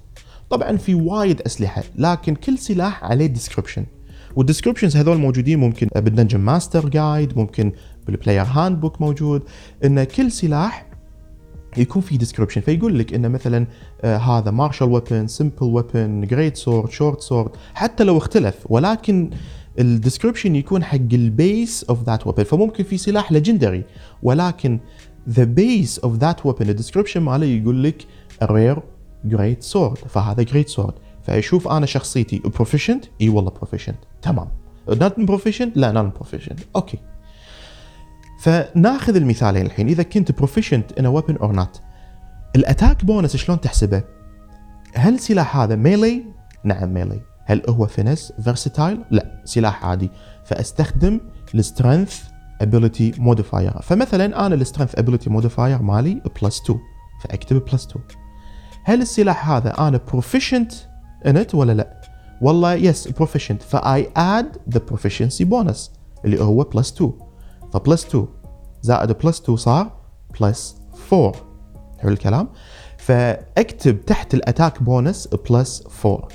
طبعا 0.50 0.78
في 0.78 0.96
وايد 0.96 1.42
أسلحة 1.42 1.84
لكن 1.96 2.36
كل 2.36 2.58
سلاح 2.58 3.04
عليه 3.04 3.26
description 3.26 3.86
وال 4.36 4.45
descriptions 4.45 4.98
هذول 4.98 5.18
موجودين 5.18 5.60
ممكن 5.60 5.88
بال 5.96 6.06
Dungeon 6.06 6.40
Master 6.40 6.90
Guide 6.90 7.38
ممكن 7.38 7.72
بال 8.08 8.44
Player 8.44 8.80
Handbook 8.80 9.02
موجود. 9.02 9.44
إن 9.86 10.04
كل 10.04 10.32
سلاح 10.32 10.86
يكون 11.78 12.02
في 12.02 12.18
description 12.18 12.62
فيقول 12.62 13.00
لك 13.00 13.14
إن 13.14 13.32
مثلا 13.32 13.68
آه 14.02 14.18
هذا 14.18 14.52
martial 14.52 14.88
weapon 14.88 15.28
simple 15.28 15.64
weapon 15.64 16.22
great 16.22 16.58
sword 16.58 16.90
short 16.90 17.22
sword 17.22 17.52
حتى 17.74 18.04
لو 18.04 18.18
اختلف. 18.18 18.56
ولكن 18.70 19.30
ال 19.80 19.86
description 19.86 20.56
يكون 20.56 20.84
حق 20.84 20.98
ال 21.14 21.28
base 21.28 21.84
of 21.84 22.04
that 22.04 22.28
weapon 22.28 22.44
فممكن 22.44 22.84
في 22.84 22.98
سلاح 22.98 23.32
legendary 23.32 23.84
ولكن 24.24 24.80
the 25.30 25.44
base 25.44 26.00
of 26.00 26.16
that 26.16 26.46
weapon 26.46 26.70
ال 26.70 26.74
description 26.74 27.22
ماله 27.22 27.46
يقول 27.46 27.84
لك 27.84 28.06
rare 28.44 28.80
great 29.26 29.64
sword 29.64 29.98
فهذا 29.98 30.44
great 30.44 30.70
sword 30.70 30.94
فاشوف 31.24 31.68
أنا 31.68 31.86
شخصيتي 31.86 32.40
proficient 32.40 33.06
إي 33.22 33.30
والله 33.30 33.52
proficient 33.52 33.98
تمام. 34.22 34.48
not 34.88 35.20
proficient 35.20 35.78
لا 35.78 35.92
non 35.92 36.10
proficient 36.10 36.60
okay. 36.76 36.98
فناخذ 38.42 39.16
المثالين 39.16 39.66
الحين. 39.66 39.88
إذا 39.88 40.04
كنت 40.04 40.32
proficient 40.32 41.00
in 41.00 41.06
weapon 41.06 41.36
or 41.36 41.52
not 41.52 41.82
ال 42.56 42.63
attack 42.63 43.06
bonus 43.06 43.36
شلون 43.36 43.62
تحسبه؟ 43.62 44.04
هل 44.94 45.14
السلاح 45.14 45.58
هذا 45.58 45.76
melee؟ 45.76 46.24
نعم 46.64 46.94
melee 46.94 47.22
هل 47.50 47.64
هو 47.70 47.86
finesse 47.86 48.34
versatile؟ 48.44 49.02
لا 49.12 49.42
سلاح 49.46 49.86
عادي. 49.86 50.10
فأستخدم 50.46 51.20
ال 51.56 51.63
strength 51.63 52.22
ability 52.62 53.14
modifier 53.18 53.82
فمثلا 53.82 54.46
أنا 54.46 54.56
ال 54.56 54.61
strength 54.61 55.00
ability 55.00 55.30
modifier 55.30 55.82
مالي 55.82 56.22
plus 56.42 56.62
2 56.62 56.80
فأكتب 57.22 57.66
plus 57.66 57.86
2 57.86 58.06
هل 58.84 59.02
السلاح 59.02 59.50
هذا 59.50 59.88
أنا 59.88 60.00
proficient 60.08 60.74
انت 61.26 61.56
ولا 61.56 61.72
لا؟ 61.72 62.02
والله 62.42 62.74
yes 62.74 63.08
proficient 63.08 63.62
ف 63.62 64.10
I 64.18 64.28
add 64.28 64.58
the 64.70 64.80
proficiency 64.88 65.44
bonus 65.44 65.92
اللي 66.26 66.42
هو 66.42 66.64
plus 66.64 66.94
2 66.94 67.14
ف 67.74 67.80
plus 67.80 68.06
2 68.06 68.28
زائد 68.82 69.12
plus 69.12 69.42
2 69.42 69.58
صار 69.58 69.92
plus 70.40 70.76
4 71.14 71.34
حلو 72.00 72.12
الكلام؟ 72.12 72.48
فأكتب 72.98 74.06
تحت 74.06 74.34
ال 74.34 74.41
attack 74.41 74.84
bonus 74.84 75.28
plus 75.28 75.84
4 76.06 76.28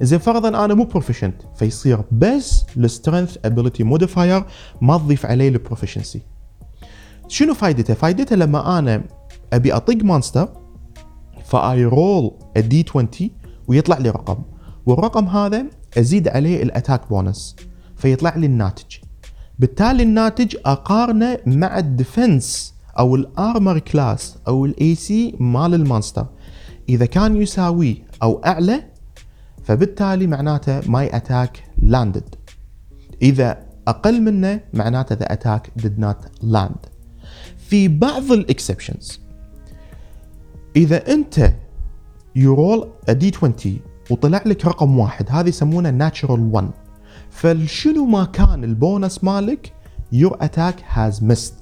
زين 0.00 0.18
فرضا 0.18 0.64
أنا 0.64 0.74
مو 0.74 0.84
proficient 0.84 1.42
فيصير 1.56 2.00
بس 2.12 2.64
ال 2.76 2.83
strength 2.83 3.36
ability 3.44 3.84
modifier 3.84 4.44
ما 4.80 4.98
تضيف 4.98 5.26
عليه 5.26 5.48
ال 5.48 5.54
proficiency 5.54 6.20
شنو 7.28 7.54
فايدته؟ 7.54 7.94
فايدته 7.94 8.36
لما 8.36 8.78
أنا 8.78 9.04
أبي 9.52 9.72
أطق 9.72 9.96
monster 10.04 10.48
ف 11.44 11.84
I 11.84 11.94
roll 11.94 12.32
D 12.56 12.84
20 12.90 13.08
ويطلع 13.68 13.98
لي 13.98 14.10
رقم. 14.10 14.38
والرقم 14.86 15.26
هذا 15.26 15.66
أزيد 15.98 16.28
عليه 16.28 16.62
ال 16.62 16.69
attack 16.69 17.08
bonus 17.08 17.56
فيطلع 17.96 18.36
لي 18.36 18.46
الناتج. 18.46 18.96
بالتالي 19.58 20.02
الناتج 20.02 20.56
أقارنه 20.66 21.38
مع 21.46 21.78
ال 21.78 21.90
defense 21.90 22.74
أو 22.98 23.16
ال 23.16 23.26
armor 23.26 23.78
class 23.78 24.36
أو 24.48 24.64
ال 24.64 24.94
AC 24.94 25.34
مال 25.40 25.74
ال 25.74 25.81
monster 25.81 26.26
إذا 26.88 27.06
كان 27.06 27.36
يساويه 27.36 27.96
أو 28.22 28.42
أعلى 28.44 28.95
فبالتالي 29.66 30.26
معناته 30.26 30.90
my 30.90 31.16
attack 31.16 31.64
landed 31.78 32.34
إذا 33.22 33.66
أقل 33.88 34.20
منه 34.22 34.60
معناته 34.74 35.14
the 35.14 35.32
attack 35.32 35.70
did 35.78 36.02
not 36.02 36.44
land. 36.44 36.88
في 37.58 37.88
بعض 37.88 38.32
ال 38.32 38.40
exceptions 38.40 39.20
إذا 40.76 41.12
أنت 41.12 41.52
you 42.36 42.58
roll 42.58 42.88
D 43.08 43.32
20 43.36 43.54
وطلع 44.10 44.42
لك 44.46 44.66
رقم 44.66 44.98
واحد 44.98 45.26
هذه 45.30 45.48
يسمونه 45.48 45.90
natural 45.90 46.52
1 46.52 46.70
فشنو 47.30 48.04
ما 48.04 48.24
كان 48.24 48.64
البونس 48.64 49.24
مالك 49.24 49.72
your 50.12 50.36
attack 50.40 50.76
has 50.88 51.24
missed 51.24 51.54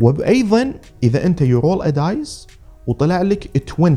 وأيضا 0.00 0.74
إذا 1.02 1.26
أنت 1.26 1.40
you 1.40 1.58
roll 1.58 1.82
a 1.82 1.95
dice 1.95 2.46
وطلع 2.86 3.22
لك 3.22 3.62
20 3.70 3.96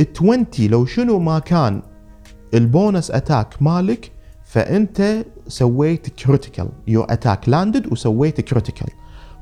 20 0.00 0.46
لو 0.58 0.86
شنو 0.86 1.18
ما 1.18 1.38
كان 1.38 1.82
ال 2.54 2.63
bonus 2.63 3.10
attack 3.10 3.62
مالك 3.62 4.12
فأنت 4.44 5.24
سويت 5.48 6.08
critical 6.08 6.68
your 6.88 7.06
attack 7.10 7.48
landed 7.48 7.92
وسويت 7.92 8.40
critical 8.40 8.88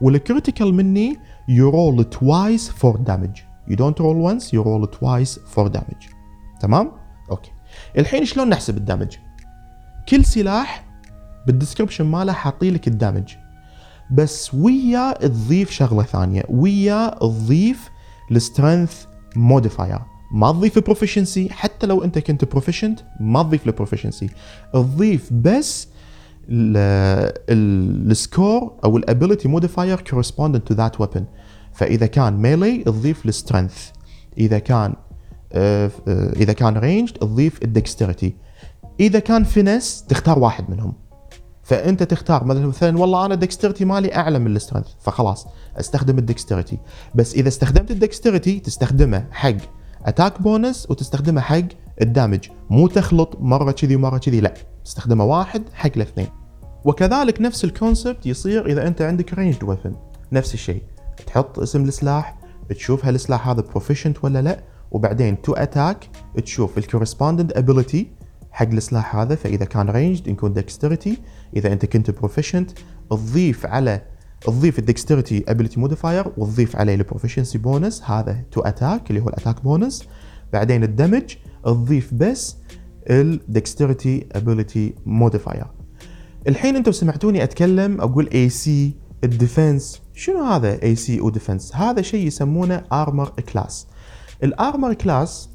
وال 0.01 0.16
critical 0.16 0.75
mean 0.75 1.17
you 1.49 1.71
roll 1.71 2.05
twice 2.05 2.69
for 2.69 2.99
damage. 2.99 3.45
You 3.69 3.77
don't 3.77 3.99
roll 4.01 4.19
once 4.31 4.53
you 4.53 4.63
roll 4.63 4.87
twice 4.87 5.39
for 5.55 5.69
damage. 5.69 6.15
تمام؟ 6.61 6.93
okay. 7.31 7.51
الحين 7.99 8.25
شلون 8.25 8.49
نحسب 8.49 8.77
ال 8.77 8.82
damage 8.82 9.17
كل 10.09 10.25
سلاح 10.25 10.85
بال 11.47 11.56
description 11.56 12.07
ماله 12.07 12.33
حاطي 12.33 12.71
لك 12.71 12.89
ال 12.89 12.95
damage 12.95 13.35
بس 14.11 14.55
ويا 14.55 15.13
تضيف 15.13 15.71
شغلة 15.71 16.03
ثانية 16.03 16.43
ويا 16.49 17.19
تضيف 17.21 17.91
ال 18.31 18.39
strength 18.39 19.05
modifier 19.37 19.99
ما 20.33 20.53
تضيف 20.53 20.77
ال 20.77 20.83
proficiency 20.83 21.49
حتى 21.51 21.87
لو 21.87 22.05
أنت 22.05 22.19
كنت 22.19 22.45
proficient 22.45 23.01
ما 23.21 23.43
تضيف 23.43 23.67
ال 23.67 23.72
proficiency 23.72 24.31
تضيف 24.73 25.33
بس 25.33 25.89
ال 27.51 27.71
score 27.71 28.73
أو 28.85 28.97
ال 28.97 29.03
ability 29.03 29.49
modifier 29.49 30.01
correspondent 30.01 30.69
to 30.69 30.75
that 30.75 31.01
weapon 31.01 31.25
فإذا 31.73 32.07
كان 32.07 32.37
melee 32.37 32.85
تضيف 32.85 33.27
ال 33.27 33.34
strength 33.34 33.89
إذا 34.39 34.59
كان 34.59 34.95
آه، 35.53 35.91
آه، 36.09 36.33
إذا 36.33 36.53
كان 36.53 36.77
range 36.77 37.11
تضيف 37.11 37.63
ال 37.63 37.70
dexterity 37.70 38.37
إذا 39.01 39.19
كان 39.19 39.45
finesse 39.45 40.05
تختار 40.09 40.39
واحد 40.39 40.71
منهم. 40.71 40.95
فأنت 41.63 42.03
تختار 42.03 42.45
مثلا 42.45 42.99
والله 42.99 43.27
أنا 43.27 43.35
dexterity 43.35 43.85
مالي 43.85 44.15
أعلى 44.15 44.39
من 44.39 44.57
ال 44.57 44.60
strength 44.60 44.87
فخلاص 45.01 45.47
أستخدم 45.77 46.19
ال 46.19 46.25
dexterity 46.25 46.79
بس 47.15 47.35
إذا 47.35 47.49
استخدمت 47.49 47.91
ال 47.91 47.98
dexterity 47.98 48.61
تستخدمه 48.61 49.27
حق 49.31 49.57
attack 50.05 50.43
bonus 50.43 50.91
وتستخدمه 50.91 51.41
حق 51.41 51.69
ال 52.03 52.09
damage. 52.09 52.49
مو 52.71 52.89
تخلط 52.89 53.37
مرة 53.41 53.73
كذي 53.73 53.97
ومرة 53.97 54.19
كذي 54.19 54.41
لا. 54.41 54.55
تستخدمه 54.85 55.25
واحد 55.25 55.63
حق 55.75 55.91
الاثنين. 55.97 56.29
وكذلك 56.85 57.41
نفس 57.41 57.65
ال 57.65 57.72
concept 57.73 58.27
يصير 58.27 58.67
إذا 58.67 58.87
أنت 58.87 59.03
عندك 59.03 59.35
ranged 59.35 59.65
weapon 59.65 59.95
نفس 60.33 60.55
الشيء. 60.55 60.83
تحط 61.27 61.59
اسم 61.59 61.85
السلاح 61.85 62.39
تشوف 62.69 63.07
هل 63.07 63.15
السلاح 63.15 63.49
هذا 63.49 63.61
proficient 63.61 64.25
ولا 64.25 64.43
لا 64.43 64.65
وبعدين 64.91 65.43
to 65.43 65.53
attack 65.53 66.09
تشوف 66.45 66.79
ال 66.79 66.84
correspondent 66.84 67.57
ability 67.57 68.13
حق 68.51 68.67
السلاح 68.67 69.17
هذا 69.17 69.35
فإذا 69.35 69.65
كان 69.65 69.91
ranged 69.91 70.29
يكون 70.29 70.53
dexterity 70.53 71.19
إذا 71.57 71.73
أنت 71.73 71.87
كنت 71.87 72.11
proficient 72.11 72.71
تضيف 73.11 73.67
على 73.67 74.03
تضيف 74.41 74.79
ال 74.79 74.85
dexterity 74.85 75.45
ability 75.49 75.81
modifier 75.81 76.27
وتضيف 76.37 76.77
عليه 76.77 76.95
ال 76.95 77.00
proficiency 77.00 77.59
bonus 77.59 78.03
هذا 78.03 78.45
to 78.51 78.61
attack 78.61 79.11
اللي 79.11 79.21
هو 79.23 79.29
ال 79.29 79.34
attack 79.34 79.63
bonus 79.63 80.05
بعدين 80.53 80.85
ال 80.85 80.92
damage 80.92 81.35
تضيف 81.65 82.15
بس 82.15 82.57
ال 83.11 83.22
dexterity 83.22 84.27
ability 84.33 84.95
modifier 85.07 85.67
الحين 86.49 86.77
أنتم 86.77 86.93
سمعتوني 86.93 87.43
أتكلم 87.43 88.01
أقول 88.01 88.29
AC 88.35 88.49
ال 88.49 88.95
defense. 89.25 90.03
شنو 90.15 90.43
هذا 90.43 90.83
AC 90.83 90.95
و 90.95 91.21
defense 91.21 91.77
هذا 91.77 92.03
شيء 92.03 92.27
يسمونه 92.27 92.85
armor 92.93 93.29
class 93.29 93.87
ال 94.43 94.51
armor 94.51 94.95
class 94.95 95.49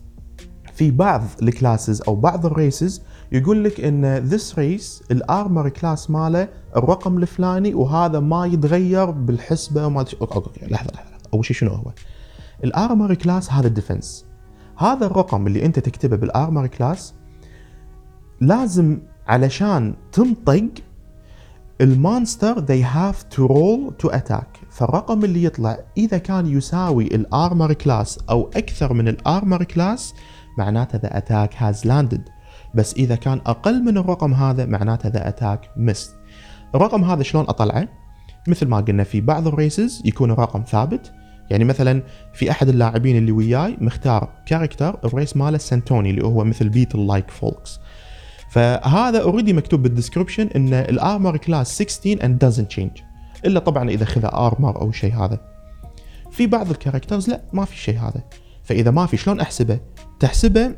في 0.73 0.91
بعض 0.91 1.23
ال 1.41 1.49
classes 1.49 2.01
أو 2.01 2.15
بعض 2.15 2.45
ال 2.45 2.55
races 2.55 3.01
يقول 3.31 3.63
لك 3.63 3.79
إن 3.79 4.17
this 4.17 4.59
race 4.59 5.03
ال 5.11 5.21
armor 5.21 5.69
class 5.69 6.09
ماله 6.09 6.49
الرقم 6.75 7.17
الفلاني 7.17 7.73
وهذا 7.73 8.19
ما 8.19 8.45
يتغير 8.45 9.11
بالحسبة 9.11 9.85
وما 9.85 9.99
okay 9.99 10.35
okay 10.35 10.65
لحظة 10.65 10.91
لحظة 10.93 11.13
أول 11.33 11.45
شيء 11.45 11.55
شنو 11.57 11.71
هو؟ 11.71 11.91
ال 12.63 12.72
armor 12.72 13.13
class 13.13 13.51
هذا 13.51 13.67
ال 13.67 13.75
defense 13.75 14.25
هذا 14.77 15.05
الرقم 15.05 15.47
اللي 15.47 15.65
أنت 15.65 15.79
تكتبه 15.79 16.15
بال 16.15 16.30
armor 16.30 16.67
class 16.67 17.13
لازم 18.41 18.99
علشان 19.27 19.93
تنطق 20.11 20.69
ال 21.81 21.92
monster 21.92 22.65
they 22.65 22.83
have 22.83 23.35
to 23.35 23.47
roll 23.47 24.05
to 24.05 24.09
attack. 24.13 24.63
فالرقم 24.69 25.23
اللي 25.23 25.43
يطلع 25.43 25.79
إذا 25.97 26.17
كان 26.17 26.47
يساوي 26.47 27.05
ال 27.05 27.17
armor 27.17 27.73
class 27.73 28.19
أو 28.29 28.49
أكثر 28.55 28.93
من 28.93 29.07
ال 29.07 29.17
armor 29.17 29.63
class 29.63 30.13
معناته 30.57 30.99
the 30.99 31.11
attack 31.11 31.53
has 31.53 31.85
landed. 31.85 32.31
بس 32.75 32.93
إذا 32.93 33.15
كان 33.15 33.41
أقل 33.45 33.83
من 33.83 33.97
الرقم 33.97 34.33
هذا 34.33 34.65
معناته 34.65 35.09
the 35.09 35.33
attack 35.33 35.59
missed. 35.77 36.11
الرقم 36.75 37.03
هذا 37.03 37.23
شلون 37.23 37.45
أطلعه؟ 37.49 37.87
مثل 38.47 38.67
ما 38.67 38.77
قلنا 38.77 39.03
في 39.03 39.21
بعض 39.21 39.47
ال 39.47 39.56
races 39.56 40.01
يكون 40.05 40.31
الرقم 40.31 40.63
ثابت. 40.63 41.11
يعني 41.49 41.63
مثلا 41.63 42.03
في 42.33 42.51
أحد 42.51 42.69
اللاعبين 42.69 43.17
اللي 43.17 43.31
وياي 43.31 43.77
مختار 43.81 44.29
character 44.45 44.99
ال 45.05 45.12
race 45.12 45.37
ماله 45.37 45.57
سنتوني 45.57 46.09
اللي 46.09 46.23
هو 46.23 46.43
مثل 46.43 46.69
beetle 46.69 47.07
like 47.07 47.31
folks 47.31 47.79
فهذا 48.49 49.21
already 49.21 49.53
مكتوب 49.53 49.83
بال 49.83 49.93
description 49.93 50.47
إن 50.55 50.73
ال 50.73 50.84
armor 50.84 51.37
class 51.37 51.81
16 51.81 52.19
and 52.19 52.45
doesn't 52.45 52.75
change. 52.75 53.03
إلا 53.45 53.59
طبعا 53.59 53.89
إذا 53.89 54.05
خذ 54.05 54.25
armor 54.25 54.81
أو 54.81 54.91
شيء 54.91 55.13
هذا. 55.13 55.39
في 56.31 56.47
بعض 56.47 56.69
ال 56.69 56.75
characters 56.75 57.29
لا 57.29 57.41
ما 57.53 57.65
في 57.65 57.77
شيء 57.77 57.99
هذا. 57.99 58.23
فإذا 58.63 58.91
ما 58.91 59.05
في 59.05 59.17
شلون 59.17 59.39
أحسبه؟ 59.39 59.79
تحسبه 60.19 60.75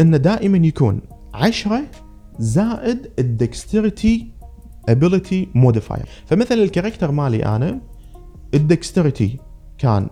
إنه 0.00 0.16
دائما 0.16 0.66
يكون 0.66 1.00
10 1.34 1.82
زائد 2.38 3.10
ال 3.18 3.29
dexterity 3.29 4.32
ability 4.88 5.48
modifier 5.54 6.06
فمثلا 6.26 6.62
ال 6.62 6.67
character 6.67 7.10
مالي 7.10 7.44
أنا 7.44 7.80
ال 8.54 8.62
dexterity 8.62 9.38
كان 9.78 10.08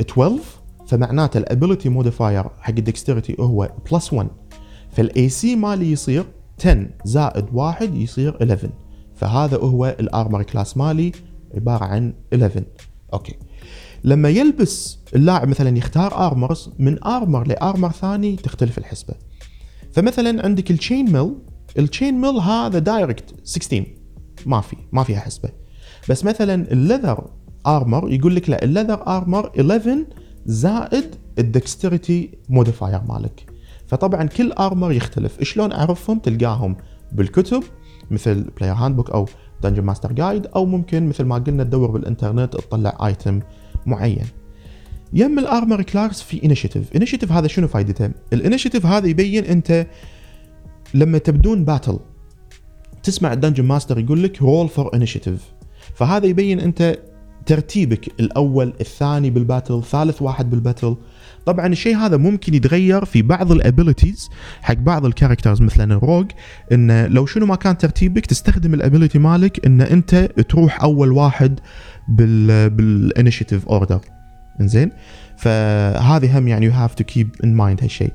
12 0.00 0.38
فمعناته 0.86 1.38
ال 1.38 1.44
ability 1.44 1.88
modifier 1.88 2.44
حق 2.60 2.74
ال 2.78 2.84
dexterity 2.84 3.36
هو 3.40 3.70
plus 3.92 4.12
1 4.12 4.28
ف 4.90 5.09
ال 5.09 5.28
AC 5.28 5.56
مالي 5.56 5.92
يصير 5.92 6.24
10 6.60 6.86
زائد 7.04 7.44
1 7.52 7.94
يصير 7.94 8.36
11 8.42 8.70
فهذا 9.14 9.56
هو 9.56 9.96
ال 10.00 10.07
armor 10.07 10.42
class 10.42 10.76
مالي 10.76 11.12
عبارة 11.54 11.84
عن 11.84 12.14
11 12.34 12.62
okay. 13.12 13.34
لما 14.04 14.28
يلبس 14.28 14.98
اللاعب 15.14 15.48
مثلا 15.48 15.78
يختار 15.78 16.26
armors 16.26 16.70
من 16.78 17.04
armor 17.04 17.46
ل 17.46 17.53
armor 17.53 17.90
ثاني 17.90 18.36
تختلف 18.36 18.78
الحسبة. 18.78 19.14
فمثلا 19.92 20.44
عندك 20.44 20.70
ال 20.70 20.77
chain 20.77 21.12
mail 21.12 21.34
ال 21.78 21.85
chain 21.85 22.20
mail 22.20 22.36
هذا 22.36 22.78
direct 22.78 23.34
16 23.44 23.86
ما 24.46 24.60
في 24.60 24.76
ما 24.92 25.02
فيها 25.02 25.20
حسبة. 25.20 25.48
بس 26.08 26.24
مثلا 26.24 26.72
ال 26.72 26.79
leather 26.79 27.30
armor 27.66 28.12
يقول 28.12 28.36
لك 28.36 28.50
لا 28.50 28.64
ال 28.64 28.69
leather 28.69 29.06
armor 29.06 29.60
11 29.60 30.06
زائد 30.46 31.14
ال 31.38 31.47
dexterity 31.47 32.30
modifier 32.48 33.00
مالك. 33.08 33.52
فطبعا 33.86 34.24
كل 34.24 34.52
armor 34.52 34.92
يختلف. 34.92 35.42
شلون 35.42 35.72
أعرفهم؟ 35.72 36.18
تلقاهم 36.18 36.76
بالكتب 37.12 37.62
مثل 38.10 38.42
Player 38.42 38.74
Handbook 38.74 39.10
أو 39.10 39.28
Dungeon 39.62 39.82
Master 39.82 40.12
Guide 40.12 40.46
أو 40.46 40.66
ممكن 40.66 41.08
مثل 41.08 41.24
ما 41.24 41.34
قلنا 41.34 41.64
تدور 41.64 41.90
بالإنترنت 41.90 42.52
تطلع 42.52 42.98
item 43.06 43.40
معين. 43.86 44.26
يم 45.12 45.38
ال 45.38 45.45
armor 45.45 45.82
class 45.82 46.22
في 46.22 46.44
initiative 46.44 46.96
initiative 46.96 47.32
هذا 47.32 47.46
شنو 47.46 47.68
فائدته 47.68 48.10
ال 48.32 48.37
initiative 48.37 48.86
هذا 48.86 49.06
يبين 49.06 49.44
أنت 49.44 49.86
لما 50.94 51.18
تبدون 51.18 51.64
battle 51.64 51.98
تسمع 53.02 53.32
ال 53.32 53.36
dungeon 53.36 53.64
master 53.64 53.98
يقول 53.98 54.22
لك 54.22 54.42
roll 54.42 54.68
for 54.68 54.94
initiative 54.94 55.42
فهذا 55.94 56.26
يبين 56.26 56.60
أنت 56.60 56.98
ترتيبك 57.46 58.20
الأول 58.20 58.72
الثاني 58.80 59.30
بال 59.30 59.43
battle 59.43 59.82
ثالث 59.82 60.22
واحد 60.22 60.50
بال 60.50 60.62
battle 60.62 60.96
طبعا 61.46 61.66
الشيء 61.66 61.96
هذا 61.96 62.16
ممكن 62.16 62.54
يتغير 62.54 63.04
في 63.04 63.22
بعض 63.22 63.52
ال 63.52 63.60
abilities 63.60 64.30
حق 64.62 64.74
بعض 64.74 65.06
ال 65.06 65.11
characters 65.11 65.62
مثلا 65.62 65.94
ال 65.94 66.00
rogue 66.00 66.30
إن 66.72 67.06
لو 67.06 67.26
شنو 67.26 67.46
ما 67.46 67.56
كان 67.56 67.78
ترتيبك 67.78 68.26
تستخدم 68.26 68.74
ال 68.74 68.79
ability 68.79 69.18
مالك 69.18 69.66
إن 69.66 69.80
أنت 69.80 70.14
تروح 70.48 70.82
أول 70.82 71.12
واحد 71.12 71.60
بال 72.08 73.12
order 73.68 74.00
إنزين؟ 74.60 74.90
فهذه 75.36 76.38
هم 76.38 76.48
يعني 76.48 76.66
you 76.66 76.72
have 76.72 76.94
to 76.94 77.04
keep 77.04 77.30
in 77.44 77.54
mind 77.54 77.82
هالشيء. 77.82 78.12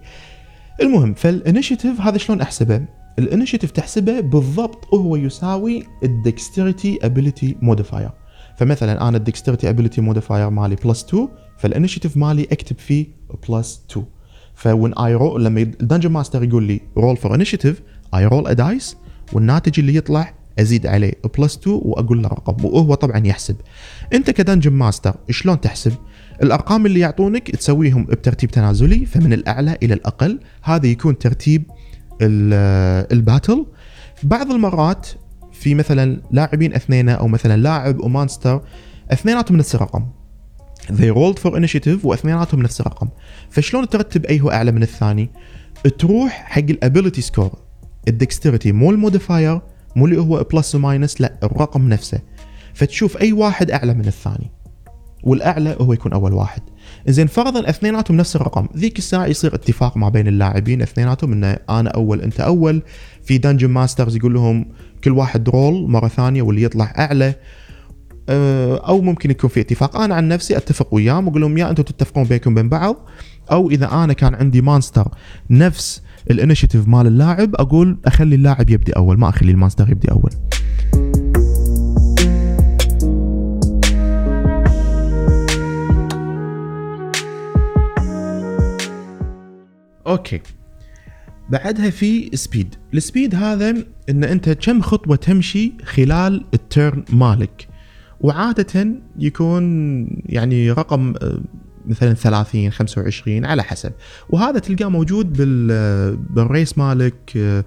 المهم 0.81 1.13
ف 1.13 1.21
ال 1.21 1.28
initiative 1.28 2.01
هذا 2.01 2.17
شلون 2.17 2.41
أحسبه؟ 2.41 2.85
ال 3.19 3.24
initiative 3.24 3.71
تحسبه 3.71 4.19
بالضبط 4.19 4.93
هو 4.93 5.15
يساوي 5.15 5.83
ال 6.03 6.13
dexterity 6.13 6.99
ability 7.03 7.58
modifier 7.62 8.10
فمثلا 8.58 9.08
أنا 9.08 9.17
ال 9.17 9.23
dexterity 9.23 9.69
ability 9.69 10.01
modifier 10.01 10.49
مالي 10.50 10.76
plus 10.75 11.03
2 11.04 11.28
ف 11.58 11.62
ال 11.62 11.67
initiative 11.67 12.17
مالي 12.17 12.48
أكتب 12.52 12.80
فيه 12.80 13.08
plus 13.49 13.82
2 13.91 14.06
ف 14.56 14.63
when 14.63 14.93
I 14.97 15.13
roll 15.15 15.45
لما 15.46 15.62
ال 15.62 15.68
dungeon 15.68 16.12
master 16.12 16.43
يقول 16.43 16.63
لي 16.63 16.82
roll 16.97 17.17
for 17.17 17.36
initiative 17.36 17.82
I 18.15 18.25
roll 18.25 18.47
a 18.47 18.53
dice 18.53 18.97
والناتج 19.34 19.80
اللي 19.80 19.96
يطلع 19.96 20.34
أزيد 20.60 20.88
عليه 20.88 21.13
plus 21.38 21.58
2 21.58 21.80
وأقول 21.84 22.24
له 22.24 22.30
رقم 22.30 22.65
وهو 22.65 22.93
طبعا 22.93 23.28
يحسب. 23.28 23.56
أنت 24.13 24.30
ك 24.30 24.35
dungeon 24.35 24.73
master 24.73 25.15
شلون 25.30 25.62
تحسب؟ 25.62 25.93
الأرقام 26.43 26.86
اللي 26.86 27.00
يعطونك 27.00 27.52
تسويهم 27.52 28.04
بترتيب 28.06 28.52
تنازلي 28.52 29.06
فمن 29.06 29.34
الأعلى 29.34 29.78
إلى 29.84 29.93
الأقل 29.93 30.39
هذا 30.62 30.88
يكون 30.88 31.17
ترتيب 31.17 31.63
ال 33.12 33.19
battle 33.19 33.65
بعض 34.24 34.52
المرات 34.52 35.08
في 35.60 35.76
مثلا 35.76 36.22
لاعبين 36.32 36.74
اثنين 36.74 37.10
أو 37.10 37.28
مثلا 37.28 37.58
لاعب 37.58 38.00
و 37.99 38.07
monster 38.07 38.62
أثنيناتهم 39.12 39.58
نفس 39.58 39.76
الرقم. 39.76 40.06
They 40.88 41.12
rolled 41.12 41.39
for 41.39 41.52
initiative 41.52 42.06
وأثنيناتهم 42.06 42.62
نفس 42.62 42.82
الرقم. 42.82 43.08
فشلون 43.50 43.89
ترتب 43.89 44.26
أي 44.26 44.41
هو 44.41 44.52
أعلى 44.52 44.72
من 44.72 44.84
الثاني؟ 44.84 45.30
تروح 46.00 46.32
حق 46.48 46.60
ال 46.69 46.76
ability 46.76 47.21
score 47.21 47.51
ال 48.08 48.14
dexterity 48.14 48.71
مو 48.72 48.91
ال 48.91 48.99
modifier 48.99 49.62
مو 49.96 50.06
اللي 50.06 50.22
هو 50.22 50.46
plus 50.53 50.75
و 50.75 50.83
minus 50.83 51.21
لا 51.22 51.34
الرقم 51.43 51.89
نفسه. 51.89 52.20
فتشوف 52.74 53.17
أي 53.17 53.32
واحد 53.32 53.72
أعلى 53.72 53.93
من 53.93 54.08
الثاني 54.08 54.52
والأعلى 55.24 55.78
هو 55.82 55.93
يكون 55.93 56.13
أول 56.13 56.34
واحد. 56.34 56.62
زين 57.08 57.28
فرضا 57.28 57.70
أثنيناتهم 57.70 58.17
نفس 58.17 58.36
الرقم. 58.36 58.67
ذيك 58.78 58.98
الساعة 58.98 59.26
يصير 59.26 59.56
اتفاق 59.56 59.98
ما 59.98 60.10
بين 60.10 60.28
اللاعبين 60.28 60.82
أثنيناتهم 60.82 61.34
إنه 61.34 61.58
أنا 61.70 61.89
أول 61.89 62.22
أنت 62.22 62.39
أول. 62.39 62.82
في 63.24 63.38
dungeon 63.38 63.69
masters 63.69 64.15
يقول 64.15 64.34
لهم 64.34 64.65
كل 65.03 65.12
واحد 65.12 65.49
roll 65.49 65.89
مرة 65.89 66.07
ثانية 66.07 66.41
واللي 66.41 66.63
يطلع 66.63 66.93
أعلى 66.97 67.36
آه، 68.29 68.77
أو 68.88 69.01
ممكن 69.01 69.31
يكون 69.31 69.49
في 69.49 69.60
اتفاق. 69.60 69.97
أنا 69.97 70.15
عن 70.15 70.27
نفسي 70.27 70.57
أتفق 70.57 70.93
وياهم 70.93 71.27
وأقول 71.27 71.41
لهم 71.41 71.57
يا 71.57 71.69
أنتم 71.69 71.83
تتفقون 71.83 72.23
بينكم 72.23 72.55
بين 72.55 72.69
بعض 72.69 72.95
أو 73.51 73.69
إذا 73.69 73.91
أنا 73.91 74.13
كان 74.13 74.36
عندي 74.36 74.62
monster 74.62 75.08
نفس 75.49 76.01
ال 76.32 76.37
initiative 76.37 76.88
مال 76.88 77.07
اللاعب 77.07 77.55
أقول 77.55 77.97
أخلي 78.05 78.36
اللاعب 78.36 78.69
يبدي 78.69 78.91
أول 78.91 79.19
ما 79.19 79.29
أخلي 79.29 79.51
ال 79.51 79.56
monster 79.56 79.89
يبدي 79.89 80.12
أول. 80.12 80.31
okay. 90.08 90.41
بعدها 91.49 91.89
في 91.89 92.29
speed 92.34 92.75
ال 92.93 93.00
speed 93.00 93.36
هذا 93.36 93.75
إن 94.10 94.23
أنت 94.23 94.49
كم 94.49 94.81
خطوة 94.81 95.15
تمشي 95.15 95.73
خلال 95.86 96.45
ال 96.53 96.63
turn 96.63 97.03
مالك. 97.10 97.67
وعادة 98.21 98.88
يكون 99.19 99.63
يعني 100.25 100.71
رقم 100.71 101.13
آه، 101.21 101.41
مثلا 101.86 102.13
30 102.13 102.71
25 102.71 103.45
على 103.45 103.63
حسب. 103.63 103.91
وهذا 104.29 104.60
تلقاه 104.60 104.88
موجود 104.88 105.33
بال 105.33 106.17
بال 106.17 106.38
race 106.38 106.77
مالك 106.77 107.38
آه، 107.38 107.63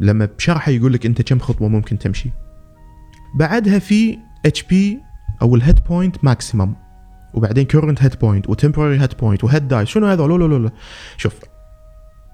لما 0.00 0.28
بشرحه 0.38 0.70
يقول 0.70 0.92
لك 0.92 1.06
أنت 1.06 1.22
كم 1.22 1.38
خطوة 1.38 1.68
ممكن 1.68 1.98
تمشي. 1.98 2.30
بعدها 3.38 3.78
في 3.78 4.18
HP 4.46 4.98
أو 5.42 5.54
ال 5.54 5.60
hit 5.60 5.78
point 5.88 6.24
maximum 6.24 6.74
وبعدين 7.34 7.64
current 7.64 8.02
hit 8.02 8.14
point 8.20 8.48
و 8.48 8.53
temporary 8.53 9.00
hit 9.00 9.14
point 9.20 9.44
و 9.44 9.50
hit 9.50 9.68
dice 9.68 9.88
شنو 9.88 10.06
هذول؟ 10.06 10.40
لا 10.40 10.54
لا 10.54 10.64
لا. 10.64 10.70
شوف 11.16 11.34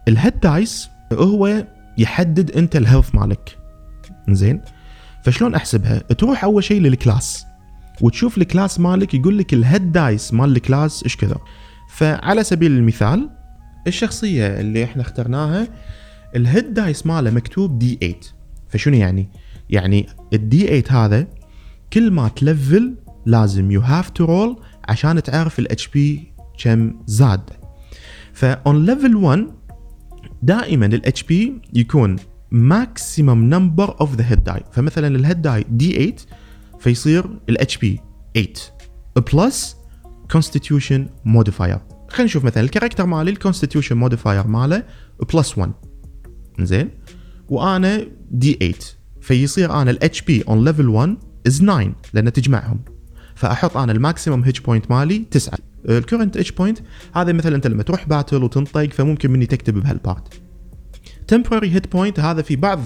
ال 0.08 0.16
hit 0.16 0.40
dice 0.40 0.90
هو 1.12 1.64
يحدد 1.98 2.50
انت 2.50 2.76
ال 2.76 2.82
health 2.82 3.14
مالك. 3.14 3.58
زين؟ 4.28 4.60
فشلون 5.24 5.54
احسبها؟ 5.54 5.98
تروح 5.98 6.44
اول 6.44 6.64
شيء 6.64 6.80
لل 6.80 6.99
class 6.99 7.46
وتشوف 8.00 8.38
ال 8.38 8.45
class 8.45 8.80
مالك 8.80 9.14
يقول 9.14 9.38
لك 9.38 9.54
ال 9.54 9.64
hit 9.64 9.92
dice 9.92 10.34
مال 10.34 10.56
ال 10.56 10.64
class 10.64 11.02
إيش 11.02 11.16
كذا. 11.16 11.36
فعلى 11.90 12.44
سبيل 12.44 12.72
المثال 12.72 13.30
الشخصية 13.86 14.60
اللي 14.60 14.84
إحنا 14.84 15.02
اخترناها 15.02 15.68
ال 16.36 16.46
hit 16.46 16.74
dice 16.74 17.06
ماله 17.06 17.30
مكتوب 17.30 17.78
D 17.78 17.94
8 18.00 18.16
فشنو 18.68 18.96
يعني؟ 18.96 19.28
يعني 19.70 20.06
ال 20.32 20.57
D 20.57 20.82
8 20.82 21.04
هذا 21.04 21.26
كل 21.92 22.10
ما 22.10 22.28
تلفل 22.28 22.94
لازم 23.26 23.70
you 23.70 23.80
have 23.80 24.10
to 24.10 24.24
roll 24.24 24.56
عشان 24.88 25.22
تعرف 25.22 25.58
ال 25.58 25.88
HP 25.88 26.32
كم 26.58 26.94
زاد. 27.06 27.50
ف 28.32 28.49
on 28.49 28.84
level 28.84 29.16
1 29.16 29.46
دائما 30.42 30.86
ال 30.86 31.22
HP 31.22 31.60
يكون 31.74 32.16
maximum 32.50 33.54
number 33.54 34.00
of 34.00 34.14
the 34.14 34.24
hit 34.30 34.44
die 34.44 34.60
فمثلا 34.72 35.16
ال 35.16 35.23
hit 35.23 35.42
die 35.42 35.64
D 35.70 35.92
8 35.92 36.14
فيصير 36.80 37.38
ال 37.48 37.76
HP 37.76 38.00
8 38.34 38.52
plus 39.32 39.76
constitution 40.30 41.08
modifier 41.24 41.78
خلينا 42.08 42.24
نشوف 42.24 42.44
مثلا 42.44 42.62
ال 42.62 42.67
character 42.67 43.06
مالي 43.06 43.30
ال 43.30 43.35
constitution 43.35 43.96
modifier 43.96 44.46
ماله 44.46 44.84
plus 45.34 45.58
1 45.58 45.72
زين؟ 46.60 46.90
وأنا 47.48 48.06
D 48.30 48.52
8 48.52 48.74
فيصير 49.20 49.72
أنا 49.82 49.90
ال 49.90 50.22
HP 50.22 50.42
on 50.42 50.64
level 50.64 50.88
1 50.88 51.16
is 51.46 51.58
9 51.58 51.92
لأن 52.12 52.32
تجمعهم. 52.32 52.80
فأحط 53.34 53.76
أنا 53.76 53.92
ال 53.92 53.98
maximum 53.98 54.42
hit 54.44 54.60
point 54.60 54.90
مالي 54.90 55.18
9 55.18 55.58
ال 55.88 55.94
current 55.94 56.36
hit 56.36 56.52
point 56.52 56.78
هذا 57.14 57.32
مثلا 57.32 57.56
أنت 57.56 57.66
لما 57.66 57.82
تروح 57.82 58.08
battle 58.08 58.42
وتنطق 58.42 58.92
فممكن 58.92 59.30
مني 59.30 59.46
تكتب 59.46 59.74
بهال 59.74 60.02
part 60.02 60.40
temporary 61.28 61.70
hit 61.74 61.92
point 61.92 62.20
هذا 62.20 62.42
في 62.42 62.56
بعض 62.56 62.80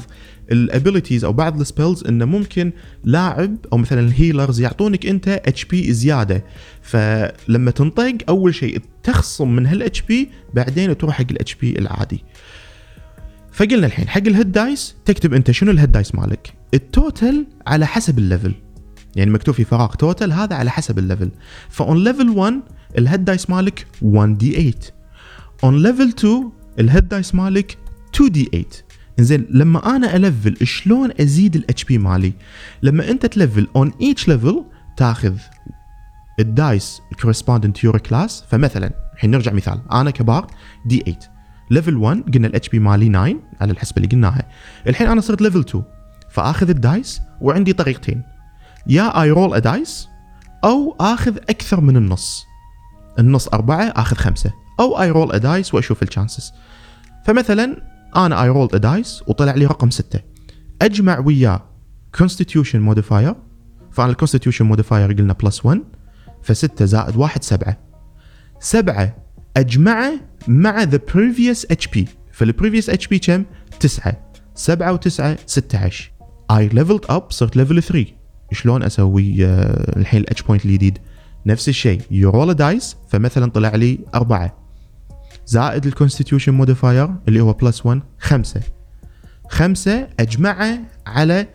ال 0.52 0.59
abilities 0.59 1.24
أو 1.24 1.32
بعض 1.32 1.60
ال 1.60 1.66
spells 1.66 2.04
إنه 2.04 2.24
ممكن 2.24 2.72
لاعب 3.04 3.56
أو 3.72 3.78
مثلا 3.78 4.00
ال 4.00 4.08
healers 4.08 4.60
يعطونك 4.60 5.06
أنت 5.06 5.28
HP 5.28 5.92
زيادة. 5.92 6.44
فلما 6.82 7.70
تنطق 7.70 8.16
أول 8.28 8.54
شيء 8.54 8.80
تخصم 9.02 9.56
من 9.56 9.66
هال 9.66 10.02
HP 10.02 10.30
بعدين 10.54 10.98
تروح 10.98 11.14
حق 11.14 11.26
ال 11.30 11.54
HP 11.54 11.78
العادي. 11.78 12.24
فقلنا 13.52 13.86
الحين 13.86 14.08
حق 14.08 14.22
ال 14.26 14.33
hit 14.33 14.52
dice 14.52 14.94
تكتب 15.04 15.34
أنت 15.34 15.50
شنو 15.50 15.70
ال 15.70 15.76
hit 15.76 15.92
dice 15.92 16.14
مالك؟ 16.14 16.54
ال 16.74 16.86
total 16.86 17.46
على 17.66 17.86
حسب 17.86 18.18
ال 18.18 18.24
level 18.24 18.54
يعني 19.16 19.30
مكتوب 19.30 19.54
في 19.54 19.64
فراغ 19.64 19.94
total 19.94 20.32
هذا 20.32 20.56
على 20.56 20.70
حسب 20.70 20.98
ال 20.98 21.03
level 21.03 21.30
ف 21.68 21.80
on 21.80 22.04
level 22.04 22.28
1 22.28 22.60
ال 22.98 23.05
hit 23.05 23.24
dice 23.24 23.50
مالك 23.50 23.86
1 24.02 24.38
D 24.38 24.52
8 24.52 24.72
on 25.64 25.82
level 25.82 26.08
2 26.08 26.50
ال 26.78 26.86
hit 26.86 27.08
dice 27.08 27.34
مالك 27.34 27.78
2 28.14 28.32
D 28.32 28.44
8 28.44 28.66
زين 29.18 29.46
لما 29.50 29.96
أنا 29.96 30.16
ألفل 30.16 30.66
شلون 30.66 31.10
أزيد 31.20 31.56
ال 31.56 31.84
HP 31.84 31.98
مالي؟ 31.98 32.32
لما 32.82 33.10
أنت 33.10 33.26
تلفل 33.26 33.68
on 33.76 33.92
each 34.00 34.28
level 34.28 34.64
تاخذ 34.96 35.34
ال 36.40 36.52
dice 36.52 37.00
corresponding 37.22 37.70
to 37.78 37.88
your 37.88 37.98
class. 38.08 38.44
فمثلا 38.48 38.90
الحين 39.14 39.30
نرجع 39.30 39.52
مثال. 39.52 39.80
أنا 39.92 40.10
كبار 40.10 40.46
d8 40.86 40.98
level 41.00 41.96
1 41.96 42.34
قلنا 42.34 42.46
ال 42.46 42.68
HP 42.68 42.78
مالي 42.78 43.08
9 43.08 43.34
على 43.60 43.72
الحسبة 43.72 43.96
اللي 43.96 44.08
قلناها. 44.08 44.48
الحين 44.86 45.06
أنا 45.06 45.20
صرت 45.20 45.42
level 45.42 45.60
2 45.60 45.84
فأخذ 46.30 46.70
ال 46.70 46.80
dice 46.80 47.20
وعندي 47.40 47.72
طريقتين. 47.72 48.22
يا 48.86 49.22
I 49.22 49.30
roll 49.30 49.54
a 49.54 49.58
dice 49.58 50.08
أو 50.64 50.96
آخذ 51.00 51.36
أكثر 51.36 51.80
من 51.80 51.96
النص. 51.96 52.44
النص 53.18 53.48
أربعة 53.48 53.84
آخذ 53.84 54.16
خمسة. 54.16 54.52
أو 54.80 55.00
I 55.02 55.10
roll 55.10 55.32
a 55.32 55.36
dice 55.36 55.74
وأشوف 55.74 56.02
ال 56.02 56.08
chances 56.09 56.52
فمثلا 57.26 57.82
أنا 58.16 58.42
I 58.42 58.48
roll 58.48 58.68
a 58.74 58.76
dice 58.76 59.22
وطلع 59.26 59.54
لي 59.54 59.66
رقم 59.66 59.90
ستة. 59.90 60.20
أجمع 60.82 61.18
وياه 61.18 61.62
constitution 62.14 62.80
modifier 62.80 63.34
فانا 63.92 64.10
ال 64.10 64.14
constitution 64.14 64.64
modifier 64.64 65.12
قلنا 65.12 65.32
plus 65.32 65.66
1 65.66 65.82
فستة 66.42 66.84
زائد 66.84 67.16
واحد 67.16 67.44
سبعة. 67.44 67.78
سبعة 68.60 69.16
أجمعه 69.56 70.12
مع 70.48 70.82
the 70.82 71.00
previous 71.14 71.66
HP 71.70 72.08
فال 72.32 72.90
previous 72.90 73.06
HP 73.06 73.18
كم؟ 73.18 73.44
تسعة. 73.80 74.30
سبعة 74.54 74.92
وتسعة 74.92 75.38
ستة 75.46 75.78
عشر. 75.84 76.12
I 76.50 76.68
leveled 76.68 77.04
up 77.08 77.30
صرت 77.30 77.56
level 77.56 77.82
3 77.82 78.23
شلون 78.52 78.82
أسوي 78.82 79.46
آه، 79.46 79.98
الحين 79.98 80.20
ال 80.20 80.26
hit 80.26 80.42
point 80.42 80.64
الجديد 80.64 80.98
نفس 81.46 81.68
الشيء 81.68 82.00
ي 82.10 82.19
roll 82.19 82.54
dice 82.54 82.96
فمثلا 83.08 83.50
طلع 83.50 83.74
لي 83.74 83.98
أربعة. 84.14 84.58
زائد 85.46 85.86
ال 85.86 85.91
constitution 85.91 86.52
modifier 86.54 87.14
اللي 87.28 87.40
هو 87.40 87.52
plus 87.52 87.86
1 87.86 88.00
خمسة. 88.18 88.60
خمسة 89.48 90.08
أجمعه 90.20 90.78
على 91.06 91.46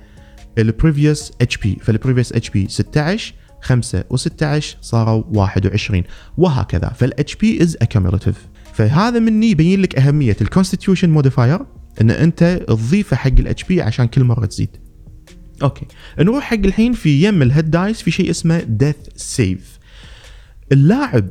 ال 0.58 1.32
previous 1.42 1.58
HP 1.58 1.78
فال 1.82 2.34
previous 2.34 2.50
HP 2.50 2.68
16 2.70 3.34
5 3.62 4.04
و16 4.14 4.64
صاروا 4.82 5.24
21 5.34 6.04
وهكذا. 6.38 6.90
فال 6.90 7.36
HP 7.36 7.64
is 7.64 7.78
accumulative 7.82 8.48
فهذا 8.74 9.20
مني 9.20 9.50
يبين 9.50 9.82
لك 9.82 9.96
أهمية 9.96 10.38
ال 10.42 10.47
constitution 10.47 11.10
modifier 11.10 11.60
إن 12.02 12.12
أنت 12.12 12.62
تضيفه 12.68 13.16
حق 13.16 13.32
ال 13.40 13.64
HP 13.64 13.82
عشان 13.82 14.08
كل 14.08 14.24
مرة 14.24 14.46
تزيد. 14.46 14.89
okay. 15.64 15.86
نروح 16.20 16.44
حق 16.44 16.58
الحين 16.66 16.94
في 16.94 17.24
يم 17.24 17.42
ال 17.42 17.49
hit 17.49 17.72
dice 17.72 18.02
في 18.02 18.12
شيء 18.12 18.30
اسمه 18.30 18.64
death 18.68 18.96
save 19.16 19.80
اللاعب 20.72 21.28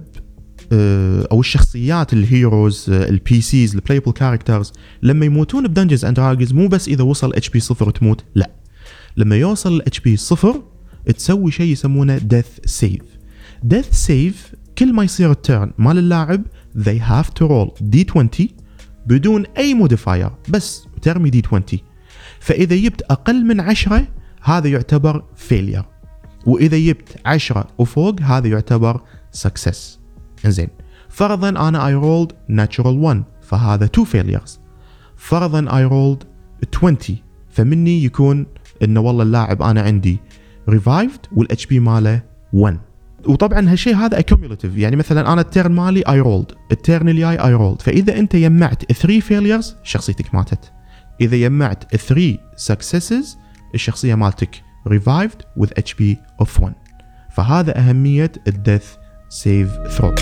آه، 0.72 1.28
أو 1.32 1.40
الشخصيات 1.40 2.12
ال 2.12 2.23
heroes 2.23 2.86
ال 2.90 3.40
PCs 3.40 3.74
ال 3.74 3.78
playable 3.78 4.12
characters 4.12 4.72
لما 5.02 5.26
يموتون 5.26 5.66
ب 5.66 5.70
Dungeons 5.70 6.04
and 6.04 6.16
Dragons 6.16 6.52
مو 6.52 6.68
بس 6.68 6.88
إذا 6.88 7.04
وصل 7.04 7.34
HP 7.34 7.60
صفر 7.60 7.90
تموت 7.90 8.24
لا. 8.34 8.50
لما 9.16 9.36
يوصل 9.36 9.72
ال 9.76 10.00
HP 10.00 10.16
صفر 10.16 10.62
تسوي 11.16 11.50
شيء 11.50 11.72
يسمونه 11.72 12.18
death 12.18 12.46
save 12.64 13.02
death 13.62 13.90
save 13.90 14.54
كل 14.78 14.92
ما 14.92 15.04
يصير 15.04 15.30
ال 15.30 15.39
turn 15.39 15.72
مال 15.78 15.98
اللاعب 15.98 16.42
they 16.78 17.00
have 17.10 17.28
to 17.40 17.48
roll 17.48 17.70
d20 17.94 18.42
بدون 19.06 19.44
أي 19.58 19.74
modifier 19.74 20.30
بس 20.48 20.86
ترمي 21.02 21.30
d20 21.30 21.62
فإذا 22.40 22.76
جبت 22.76 23.02
أقل 23.02 23.44
من 23.44 23.60
10 23.60 24.06
هذا 24.42 24.68
يعتبر 24.68 25.24
failure 25.36 25.84
وإذا 26.46 26.78
جبت 26.78 27.16
10 27.26 27.66
وفوق 27.78 28.20
هذا 28.20 28.48
يعتبر 28.48 29.00
success 29.32 29.98
إنزين. 30.44 30.68
فرضا 31.08 31.48
أنا 31.48 31.86
I 31.86 31.94
rolled 31.94 32.32
natural 32.48 32.98
1 32.98 33.22
فهذا 33.42 33.84
2 33.84 34.06
failures 34.06 34.60
فرضا 35.16 35.78
I 35.78 35.84
rolled 35.84 36.24
20 36.76 36.96
فمني 37.50 38.04
يكون 38.04 38.46
انه 38.82 39.00
والله 39.00 39.22
اللاعب 39.22 39.62
أنا 39.62 39.82
عندي 39.82 40.18
revived 40.68 41.20
وال 41.32 41.66
HP 41.66 41.80
ماله 41.80 42.22
1 42.52 42.78
وطبعا 43.26 43.72
هالشيء 43.72 43.96
هذا 43.96 44.18
accumulative 44.18 44.76
يعني 44.76 44.96
مثلا 44.96 45.32
أنا 45.32 45.40
ال 45.40 45.47
turn 45.47 45.72
مالي 45.72 46.02
I 46.08 46.20
rolled 46.20 46.52
ال 46.72 46.79
turn 46.79 47.08
اللي 47.08 47.20
جاي 47.20 47.36
I 47.36 47.52
rolled 47.52 47.82
فإذا 47.82 48.18
أنت 48.18 48.36
جمعت 48.36 48.92
3 48.92 49.20
failures 49.20 49.76
شخصيتك 49.82 50.34
ماتت. 50.34 50.72
إذا 51.20 51.36
جمعت 51.36 51.96
3 51.96 52.38
successes 52.56 53.38
الشخصية 53.74 54.14
مالتك 54.14 54.62
revived 54.86 55.42
with 55.42 55.70
HP 55.78 55.94
of 55.94 56.62
1 56.62 56.74
فهذا 57.30 57.78
أهمية 57.78 58.32
ال 58.46 58.53
death 58.53 58.86
save 59.28 59.70
throw 59.70 60.14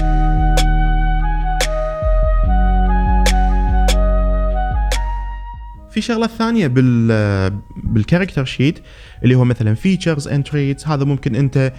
في 5.90 6.00
شغلة 6.00 6.26
ثانية 6.26 6.66
بال 6.66 7.60
بال 7.84 7.95
character 7.95 8.44
sheet 8.44 8.78
اللي 9.24 9.34
هو 9.34 9.44
مثلا 9.44 9.74
features 9.74 10.28
and 10.28 10.44
traits 10.44 10.88
هذا 10.88 11.04
ممكن 11.04 11.34
أنت 11.34 11.72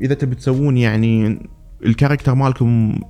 إذا 0.00 0.14
تبي 0.14 0.34
تسوون 0.34 0.76
يعني 0.76 1.42
ال 1.84 1.89
character 1.89 2.34
مالكم 2.34 3.00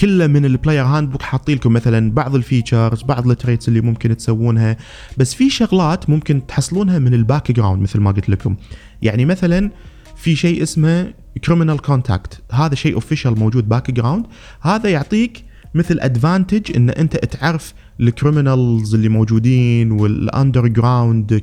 كله 0.00 0.26
من 0.26 0.44
ال 0.44 0.84
Player 0.84 1.10
Handbook 1.10 1.22
حاطين 1.22 1.56
لكم 1.56 1.72
مثلا 1.72 2.12
بعض 2.12 2.34
ال 2.34 2.42
features 2.42 3.02
بعض 3.02 3.30
ال 3.30 3.35
traits 3.35 3.68
اللي 3.68 3.80
ممكن 3.80 4.16
تسوونها. 4.16 4.76
بس 5.16 5.34
في 5.34 5.50
شغلات 5.50 6.10
ممكن 6.10 6.46
تحصلونها 6.46 6.98
من 6.98 7.14
ال 7.14 7.52
background 7.52 7.82
مثل 7.82 8.00
ما 8.00 8.10
قلت 8.10 8.28
لكم. 8.28 8.56
يعني 9.02 9.24
مثلا 9.24 9.70
في 10.16 10.36
شيء 10.36 10.62
اسمه 10.62 11.12
criminal 11.44 11.78
contact 11.78 12.42
هذا 12.52 12.74
شيء 12.74 12.94
official 12.94 13.38
موجود 13.38 13.68
background 13.68 14.26
هذا 14.60 14.90
يعطيك 14.90 15.44
مثل 15.74 15.98
advantage 16.00 16.76
إن 16.76 16.90
أنت 16.90 17.16
تعرف 17.16 17.74
ال 18.00 18.09
criminals 18.09 18.94
اللي 18.94 19.08
موجودين 19.08 19.90
وال 19.92 20.66
underground 20.66 21.42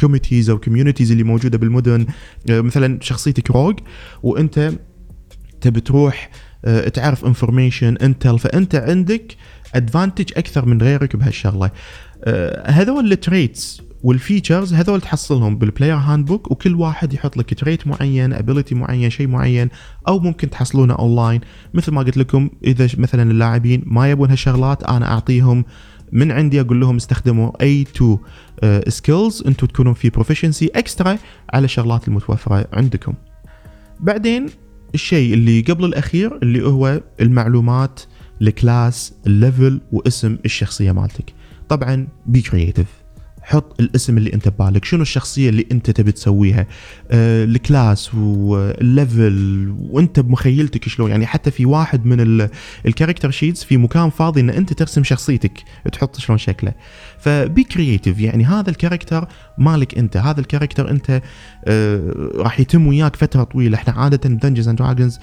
committees 0.00 0.50
أو 0.50 0.58
communities 0.58 1.10
اللي 1.10 1.22
موجودة 1.22 1.58
بالمدن. 1.58 2.06
آه، 2.50 2.60
مثلا 2.60 2.98
شخصيتك 3.02 3.50
rogue 3.50 3.78
وأنت 4.22 4.72
تبي 5.60 5.80
تروح 5.80 6.30
تعرف 6.94 7.24
information 7.24 7.96
intel 7.96 8.38
فأنت 8.38 8.74
عندك 8.74 9.36
advantage 9.74 10.32
أكثر 10.36 10.66
من 10.66 10.82
غيرك 10.82 11.16
بهالشغلة. 11.16 11.70
آه، 12.24 12.70
هذول 12.70 13.12
ال 13.12 13.22
traits 13.22 13.82
وال 14.02 14.16
features 14.16 14.74
هذول 14.74 15.00
تحصلهم 15.00 15.58
بال 15.58 15.94
Player 15.94 16.26
Handbook 16.26 16.50
وكل 16.50 16.74
واحد 16.74 17.12
يحط 17.12 17.36
لك 17.36 17.54
trait 17.54 17.86
معين 17.86 18.32
ability 18.32 18.74
معين 18.74 19.10
شيء 19.10 19.26
معين 19.26 19.68
أو 20.08 20.18
ممكن 20.18 20.50
تحصلونه 20.50 20.94
اونلاين 20.94 21.40
مثل 21.74 21.92
ما 21.92 22.02
قلت 22.02 22.16
لكم 22.16 22.50
إذا 22.64 22.88
مثلا 22.98 23.30
اللاعبين 23.30 23.82
ما 23.86 24.10
يبون 24.10 24.30
هالشغلات 24.30 24.84
أنا 24.84 25.12
أعطيهم 25.12 25.64
من 26.12 26.32
عندي 26.32 26.60
أقول 26.60 26.80
لهم 26.80 26.96
استخدموا 26.96 27.62
اي 27.62 27.84
two 27.84 28.18
skills 28.88 29.42
أنتم 29.46 29.66
تكونون 29.66 29.94
في 29.94 30.10
proficiency 30.10 30.70
extra 30.74 31.18
على 31.54 31.64
الشغلات 31.64 32.08
المتوفرة 32.08 32.66
عندكم. 32.72 33.14
بعدين 34.00 34.46
الشيء 34.96 35.34
اللي 35.34 35.60
قبل 35.60 35.84
الأخير 35.84 36.38
اللي 36.42 36.66
هو 36.66 37.00
المعلومات 37.20 38.00
ال 38.42 38.54
class 38.54 39.12
ال 39.26 39.35
level 39.35 39.80
واسم 39.92 40.38
الشخصية 40.44 40.92
مالتك. 40.92 41.32
طبعا 41.68 42.08
be 42.26 42.40
creative 42.40 42.86
حط 43.42 43.80
الاسم 43.80 44.18
اللي 44.18 44.32
انت 44.32 44.48
ببالك. 44.48 44.84
شنو 44.84 45.02
الشخصية 45.02 45.48
اللي 45.48 45.66
انت 45.72 45.90
تبي 45.90 46.12
تسويها؟ 46.12 46.66
آه 47.10 47.44
ال 47.44 47.56
class 47.56 48.14
وال 48.14 48.54
level. 48.54 49.74
وانت 49.78 50.20
بمخيلتك 50.20 50.88
شلون؟ 50.88 51.10
يعني 51.10 51.26
حتى 51.26 51.50
في 51.50 51.66
واحد 51.66 52.06
من 52.06 52.48
ال 52.86 52.90
character 52.90 53.30
sheets 53.30 53.64
في 53.64 53.76
مكان 53.76 54.10
فاضي 54.10 54.40
إن 54.40 54.50
انت 54.50 54.72
ترسم 54.72 55.04
شخصيتك. 55.04 55.62
تحط 55.92 56.20
شلون 56.20 56.38
شكله. 56.38 56.72
ف 57.26 57.39
be 57.39 57.64
creative 57.64 58.20
يعني 58.20 58.44
هذا 58.44 58.70
ال 58.70 58.76
character 58.76 59.28
مالك 59.58 59.98
أنت. 59.98 60.16
هذا 60.16 60.40
ال 60.40 60.45
character 60.45 60.90
أنت 60.90 61.22
آه 61.64 62.30
راح 62.34 62.60
يتم 62.60 62.86
وياك 62.86 63.16
فترة 63.16 63.42
طويلة. 63.42 63.78
إحنا 63.78 63.92
عادة 63.92 64.28
ب 64.28 64.32
Dungeons 64.32 64.68
and 64.68 64.78
Dragons 64.78 65.18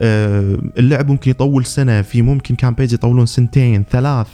آه، 0.00 0.58
اللعب 0.78 1.10
ممكن 1.10 1.30
يطول 1.30 1.64
سنة 1.64 2.02
في 2.02 2.22
ممكن 2.22 2.54
campaigns 2.54 2.94
يطولون 2.94 3.26
سنتين 3.26 3.84
ثلاث. 3.90 4.26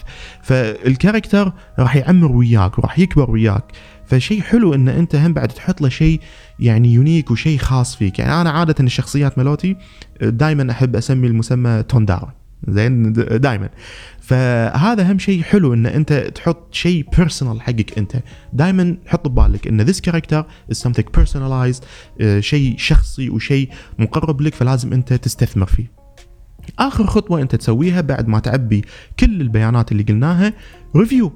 فال 0.43 0.63
character 0.63 1.53
راح 1.79 1.97
يعمر 1.97 2.33
وياك 2.33 2.79
وراح 2.79 2.99
يكبر 2.99 3.31
وياك. 3.31 3.65
فشيء 4.07 4.41
حلو 4.41 4.75
إن 4.75 4.89
أنت 4.89 5.17
هم 5.17 5.33
بعد 5.33 5.49
تحط 5.49 5.81
له 5.81 5.89
شيء 5.89 6.21
يعني 6.59 6.95
unique 6.95 7.31
وشيء 7.31 7.59
خاص 7.59 7.97
فيك. 7.97 8.19
يعني 8.19 8.41
أنا 8.41 8.51
عادة 8.51 8.75
الشخصيات 8.81 9.39
ملوتي 9.39 9.77
دائما 10.21 10.73
أحب 10.73 10.97
أسمي 10.97 11.27
المسمى 11.27 11.83
توندارا 11.83 12.44
زين 12.69 13.13
دائما 13.13 13.69
فهذا 14.21 15.03
أهم 15.03 15.19
شيء 15.19 15.43
حلو 15.43 15.75
إن 15.75 15.87
أنت 15.87 16.13
تحط 16.13 16.75
شيء 16.75 17.07
personal 17.17 17.63
حقك 17.63 17.99
أنت. 17.99 18.17
دائما 18.53 18.97
حط 19.07 19.29
ببالك 19.29 19.69
إن 19.69 19.81
this 19.81 20.01
character 20.01 20.47
is 20.71 20.89
personalized 20.89 21.85
آه، 22.21 22.41
شيء 22.41 22.75
شخصي 22.79 23.31
وشيء 23.31 23.69
مقرب 23.99 24.41
لك 24.41 24.55
فلازم 24.55 24.93
أنت 24.93 25.13
تستثمر 25.13 25.67
فيه. 25.67 26.05
آخر 26.79 27.07
خطوة 27.07 27.41
أنت 27.41 27.55
تسويها 27.55 28.01
بعد 28.01 28.29
ما 28.29 28.39
تعبي 28.39 28.85
كل 29.21 29.41
البيانات 29.41 29.93
اللي 29.93 30.03
قلناها 30.03 30.53
review 30.97 31.33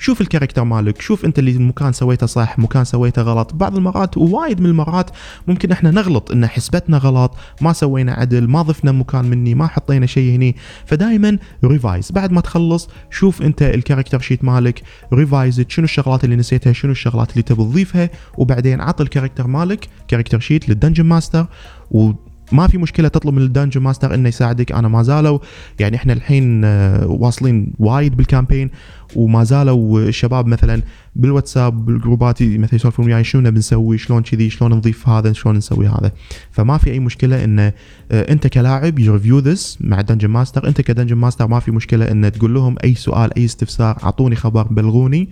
شوف 0.00 0.20
ال 0.20 0.24
character 0.24 0.64
مالك 0.64 1.00
شوف 1.00 1.24
أنت 1.24 1.38
اللي 1.38 1.58
مكان 1.58 1.92
سويته 1.92 2.26
صح 2.26 2.58
مكان 2.58 2.84
سويته 2.84 3.22
غلط. 3.22 3.54
بعض 3.54 3.76
المرات 3.76 4.16
ووايد 4.16 4.60
من 4.60 4.66
المرات 4.66 5.10
ممكن 5.48 5.72
إحنا 5.72 5.90
نغلط 5.90 6.30
إن 6.30 6.46
حسبتنا 6.46 6.98
غلط 6.98 7.36
ما 7.60 7.72
سوينا 7.72 8.12
عدل 8.12 8.48
ما 8.48 8.62
ضفنا 8.62 8.92
مكان 8.92 9.24
مني 9.24 9.54
ما 9.54 9.66
حطينا 9.66 10.06
شيء 10.06 10.34
هني. 10.34 10.56
فدائما 10.86 11.38
revise 11.64 12.12
بعد 12.12 12.32
ما 12.32 12.40
تخلص 12.40 12.88
شوف 13.10 13.42
أنت 13.42 13.62
ال 13.62 13.68
character 13.68 14.20
sheet 14.20 14.44
مالك 14.44 14.82
revise 15.12 15.64
شنو 15.68 15.84
الشغلات 15.84 16.24
اللي 16.24 16.36
نسيتها؟ 16.36 16.72
شنو 16.72 16.92
الشغلات 16.92 17.30
اللي 17.32 17.42
تبي 17.42 17.64
تضيفها؟ 17.64 18.10
وبعدين 18.38 18.80
عط 18.80 19.00
ال 19.00 19.05
character 19.05 19.46
مالك 19.46 19.88
character 20.08 20.40
sheet 20.40 20.68
لل 20.68 20.76
dungeon 20.76 21.04
master 21.04 21.46
و 21.90 22.12
ما 22.52 22.66
في 22.66 22.78
مشكلة 22.78 23.08
تطلب 23.08 23.34
من 23.34 23.42
ال 23.42 23.47
dungeon 23.47 23.80
master 23.80 24.14
إنه 24.14 24.28
يساعدك. 24.28 24.72
أنا 24.72 24.88
ما 24.88 25.02
زالوا. 25.02 25.38
يعني 25.78 25.96
إحنا 25.96 26.12
الحين 26.12 26.64
آه، 26.64 27.06
واصلين 27.06 27.72
وايد 27.78 28.16
بال 28.16 28.27
campaign 28.27 28.70
وما 29.16 29.44
زالوا 29.44 30.00
الشباب 30.00 30.46
مثلا 30.46 30.82
بالواتساب 31.16 31.86
بالجروبات 31.86 32.42
مثلا 32.42 32.74
يسولفون 32.74 33.06
وياي 33.06 33.24
شنو 33.24 33.42
نبي 33.42 33.58
نسوي 33.58 33.98
شلون 33.98 34.22
كذي 34.22 34.50
شلون 34.50 34.72
نضيف 34.72 35.08
هذا 35.08 35.32
شلون 35.32 35.56
نسوي 35.56 35.88
هذا. 35.88 36.12
فما 36.50 36.78
في 36.78 36.90
أي 36.90 36.98
مشكلة 36.98 37.44
إن 37.44 37.58
آه، 37.58 37.72
أنت 38.12 38.46
كلاعب 38.46 38.98
ي 38.98 39.04
review 39.04 39.38
this 39.38 39.78
مع 39.80 40.00
ال 40.00 40.03
dungeon 40.03 40.28
master 40.28 40.68
أنت 40.68 40.80
ك 40.80 40.84
dungeon 40.84 41.16
master 41.16 41.46
ما 41.46 41.60
في 41.60 41.70
مشكلة 41.70 42.10
إن 42.10 42.32
تقول 42.32 42.54
لهم 42.54 42.76
أي 42.84 42.94
سؤال 42.94 43.38
أي 43.38 43.44
استفسار 43.44 43.98
أعطوني 44.02 44.36
خبر 44.36 44.62
بلغوني. 44.62 45.28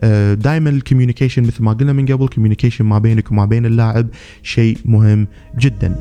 آه، 0.00 0.34
دائما 0.34 0.70
ال 0.70 0.75
communication 0.75 1.42
مثل 1.42 1.62
ما 1.62 1.72
قلنا 1.72 1.92
من 1.92 2.06
قبل 2.06 2.28
communication 2.28 2.84
ما 2.84 2.98
بينك 2.98 3.30
وما 3.30 3.44
بين 3.44 3.66
اللاعب 3.66 4.06
شيء 4.42 4.78
مهم 4.84 5.26
جدا. 5.58 5.96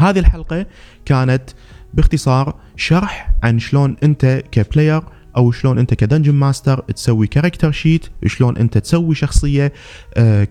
هذه 0.00 0.18
الحلقة 0.18 0.66
كانت 1.04 1.50
باختصار 1.94 2.54
شرح 2.76 3.30
عن 3.42 3.58
شلون 3.58 3.96
انت 4.02 4.42
ك 4.50 4.57
player 4.57 5.02
أو 5.36 5.52
شلون 5.52 5.78
انت 5.78 5.94
ك 5.94 5.99
dungeon 5.99 6.34
master 6.34 6.80
تسوي 6.80 7.26
character 7.26 7.72
sheet 7.72 8.06
شلون 8.26 8.56
انت 8.56 8.78
تسوي 8.78 9.14
شخصية 9.14 9.72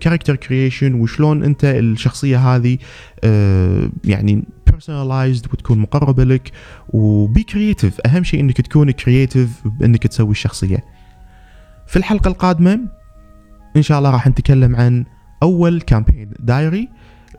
character 0.00 0.36
creation 0.36 0.94
وشلون 0.94 1.42
انت 1.42 1.64
الشخصية 1.64 2.54
هذه 2.54 2.78
آه، 3.24 3.90
يعني 4.04 4.44
personalized 4.66 5.46
وتكون 5.52 5.78
مقربة 5.78 6.24
لك 6.24 6.52
و 6.88 7.06
be 7.06 7.42
creative 7.42 8.00
أهم 8.06 8.24
شيء 8.24 8.40
إنك 8.40 8.60
تكون 8.60 8.90
creative 8.90 9.50
بإنك 9.64 10.06
تسوي 10.06 10.30
الشخصية. 10.30 10.84
في 11.86 11.96
الحلقة 11.96 12.28
القادمة 12.28 12.80
إن 13.76 13.82
شاء 13.82 13.98
الله 13.98 14.10
راح 14.10 14.26
نتكلم 14.26 14.76
عن 14.76 15.04
أول 15.42 15.80
campaign 15.80 16.30
diary 16.38 16.88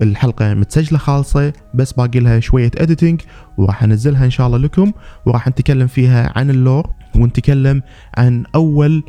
الحلقة 0.02 0.54
متسجلة 0.54 0.98
خالصة 0.98 1.54
بس 1.74 1.94
باقي 1.94 2.20
لها 2.20 2.40
شوية 2.40 2.72
editing 2.78 3.22
وراح 3.58 3.84
أنزلها 3.84 4.26
إن 4.26 4.30
شاء 4.30 4.48
الله 4.48 4.58
لكم 4.58 4.92
وراح 5.26 5.48
نتكلم 5.48 5.88
فيها 5.88 6.32
عن 6.36 6.50
ال 6.50 6.57
lore 6.57 6.88
ونتكلم 7.16 7.82
عن 8.18 8.44
أول 8.56 9.04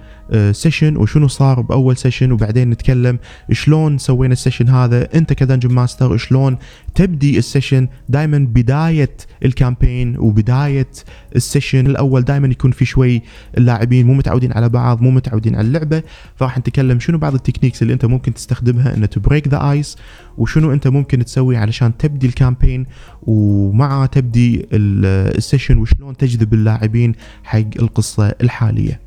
session 0.53 0.96
وشنو 0.97 1.28
صار 1.28 1.61
بأول 1.61 1.97
session 1.96 2.32
وبعدين 2.32 2.70
نتكلم 2.70 3.18
شلون 3.53 3.99
سوينا 3.99 4.32
ال 4.32 4.37
session 4.37 4.68
هذا 4.68 5.09
أنت 5.14 5.32
ك 5.32 5.38
dungeon 5.38 5.74
master 5.74 6.16
شلون 6.16 6.57
تبدي 6.95 7.38
ال 7.38 7.45
session 7.45 7.88
دائما 8.09 8.38
بداية 8.38 9.16
ال 9.44 9.53
campaign 9.53 10.18
وبداية 10.18 10.88
ال 11.36 11.43
session 11.43 11.86
الأول 11.86 12.22
دائما 12.22 12.49
يكون 12.49 12.70
في 12.70 12.84
شوي 12.84 13.22
اللاعبين 13.59 14.07
مو 14.07 14.14
متعودين 14.14 14.53
على 14.53 14.68
بعض 14.68 15.03
مو 15.03 15.11
متعودين 15.11 15.55
على 15.55 15.66
اللعبة 15.66 16.03
فراح 16.36 16.59
نتكلم 16.59 17.01
شنو 17.01 17.18
بعض 17.18 17.34
ال 17.34 17.39
techniques 17.39 17.82
اللي 17.82 17.93
أنت 17.93 18.05
ممكن 18.05 18.34
تستخدمها 18.34 18.95
ان 18.97 19.09
ت 19.09 19.15
break 19.15 19.48
the 19.48 19.70
ice 19.70 19.96
وشنو 20.39 20.72
أنت 20.72 20.89
ممكن 20.89 21.24
تسوي 21.24 21.57
علشان 21.57 21.97
تبدي 21.97 22.26
ال 22.26 22.33
campaign 22.33 22.86
ومع 23.22 24.07
تبدي 24.07 24.66
ال 24.72 24.86
session 24.86 25.78
وشلون 25.78 26.16
تجذب 26.16 26.55
اللاعبين 26.55 27.14
حق 27.45 27.59
القصة 27.78 28.35
الحالية 28.43 29.01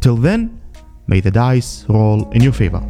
Till 0.00 0.16
then, 0.16 0.50
may 1.06 1.20
the 1.20 1.30
dice 1.30 1.86
roll 1.88 2.28
in 2.32 2.42
your 2.42 2.52
favor. 2.52 2.82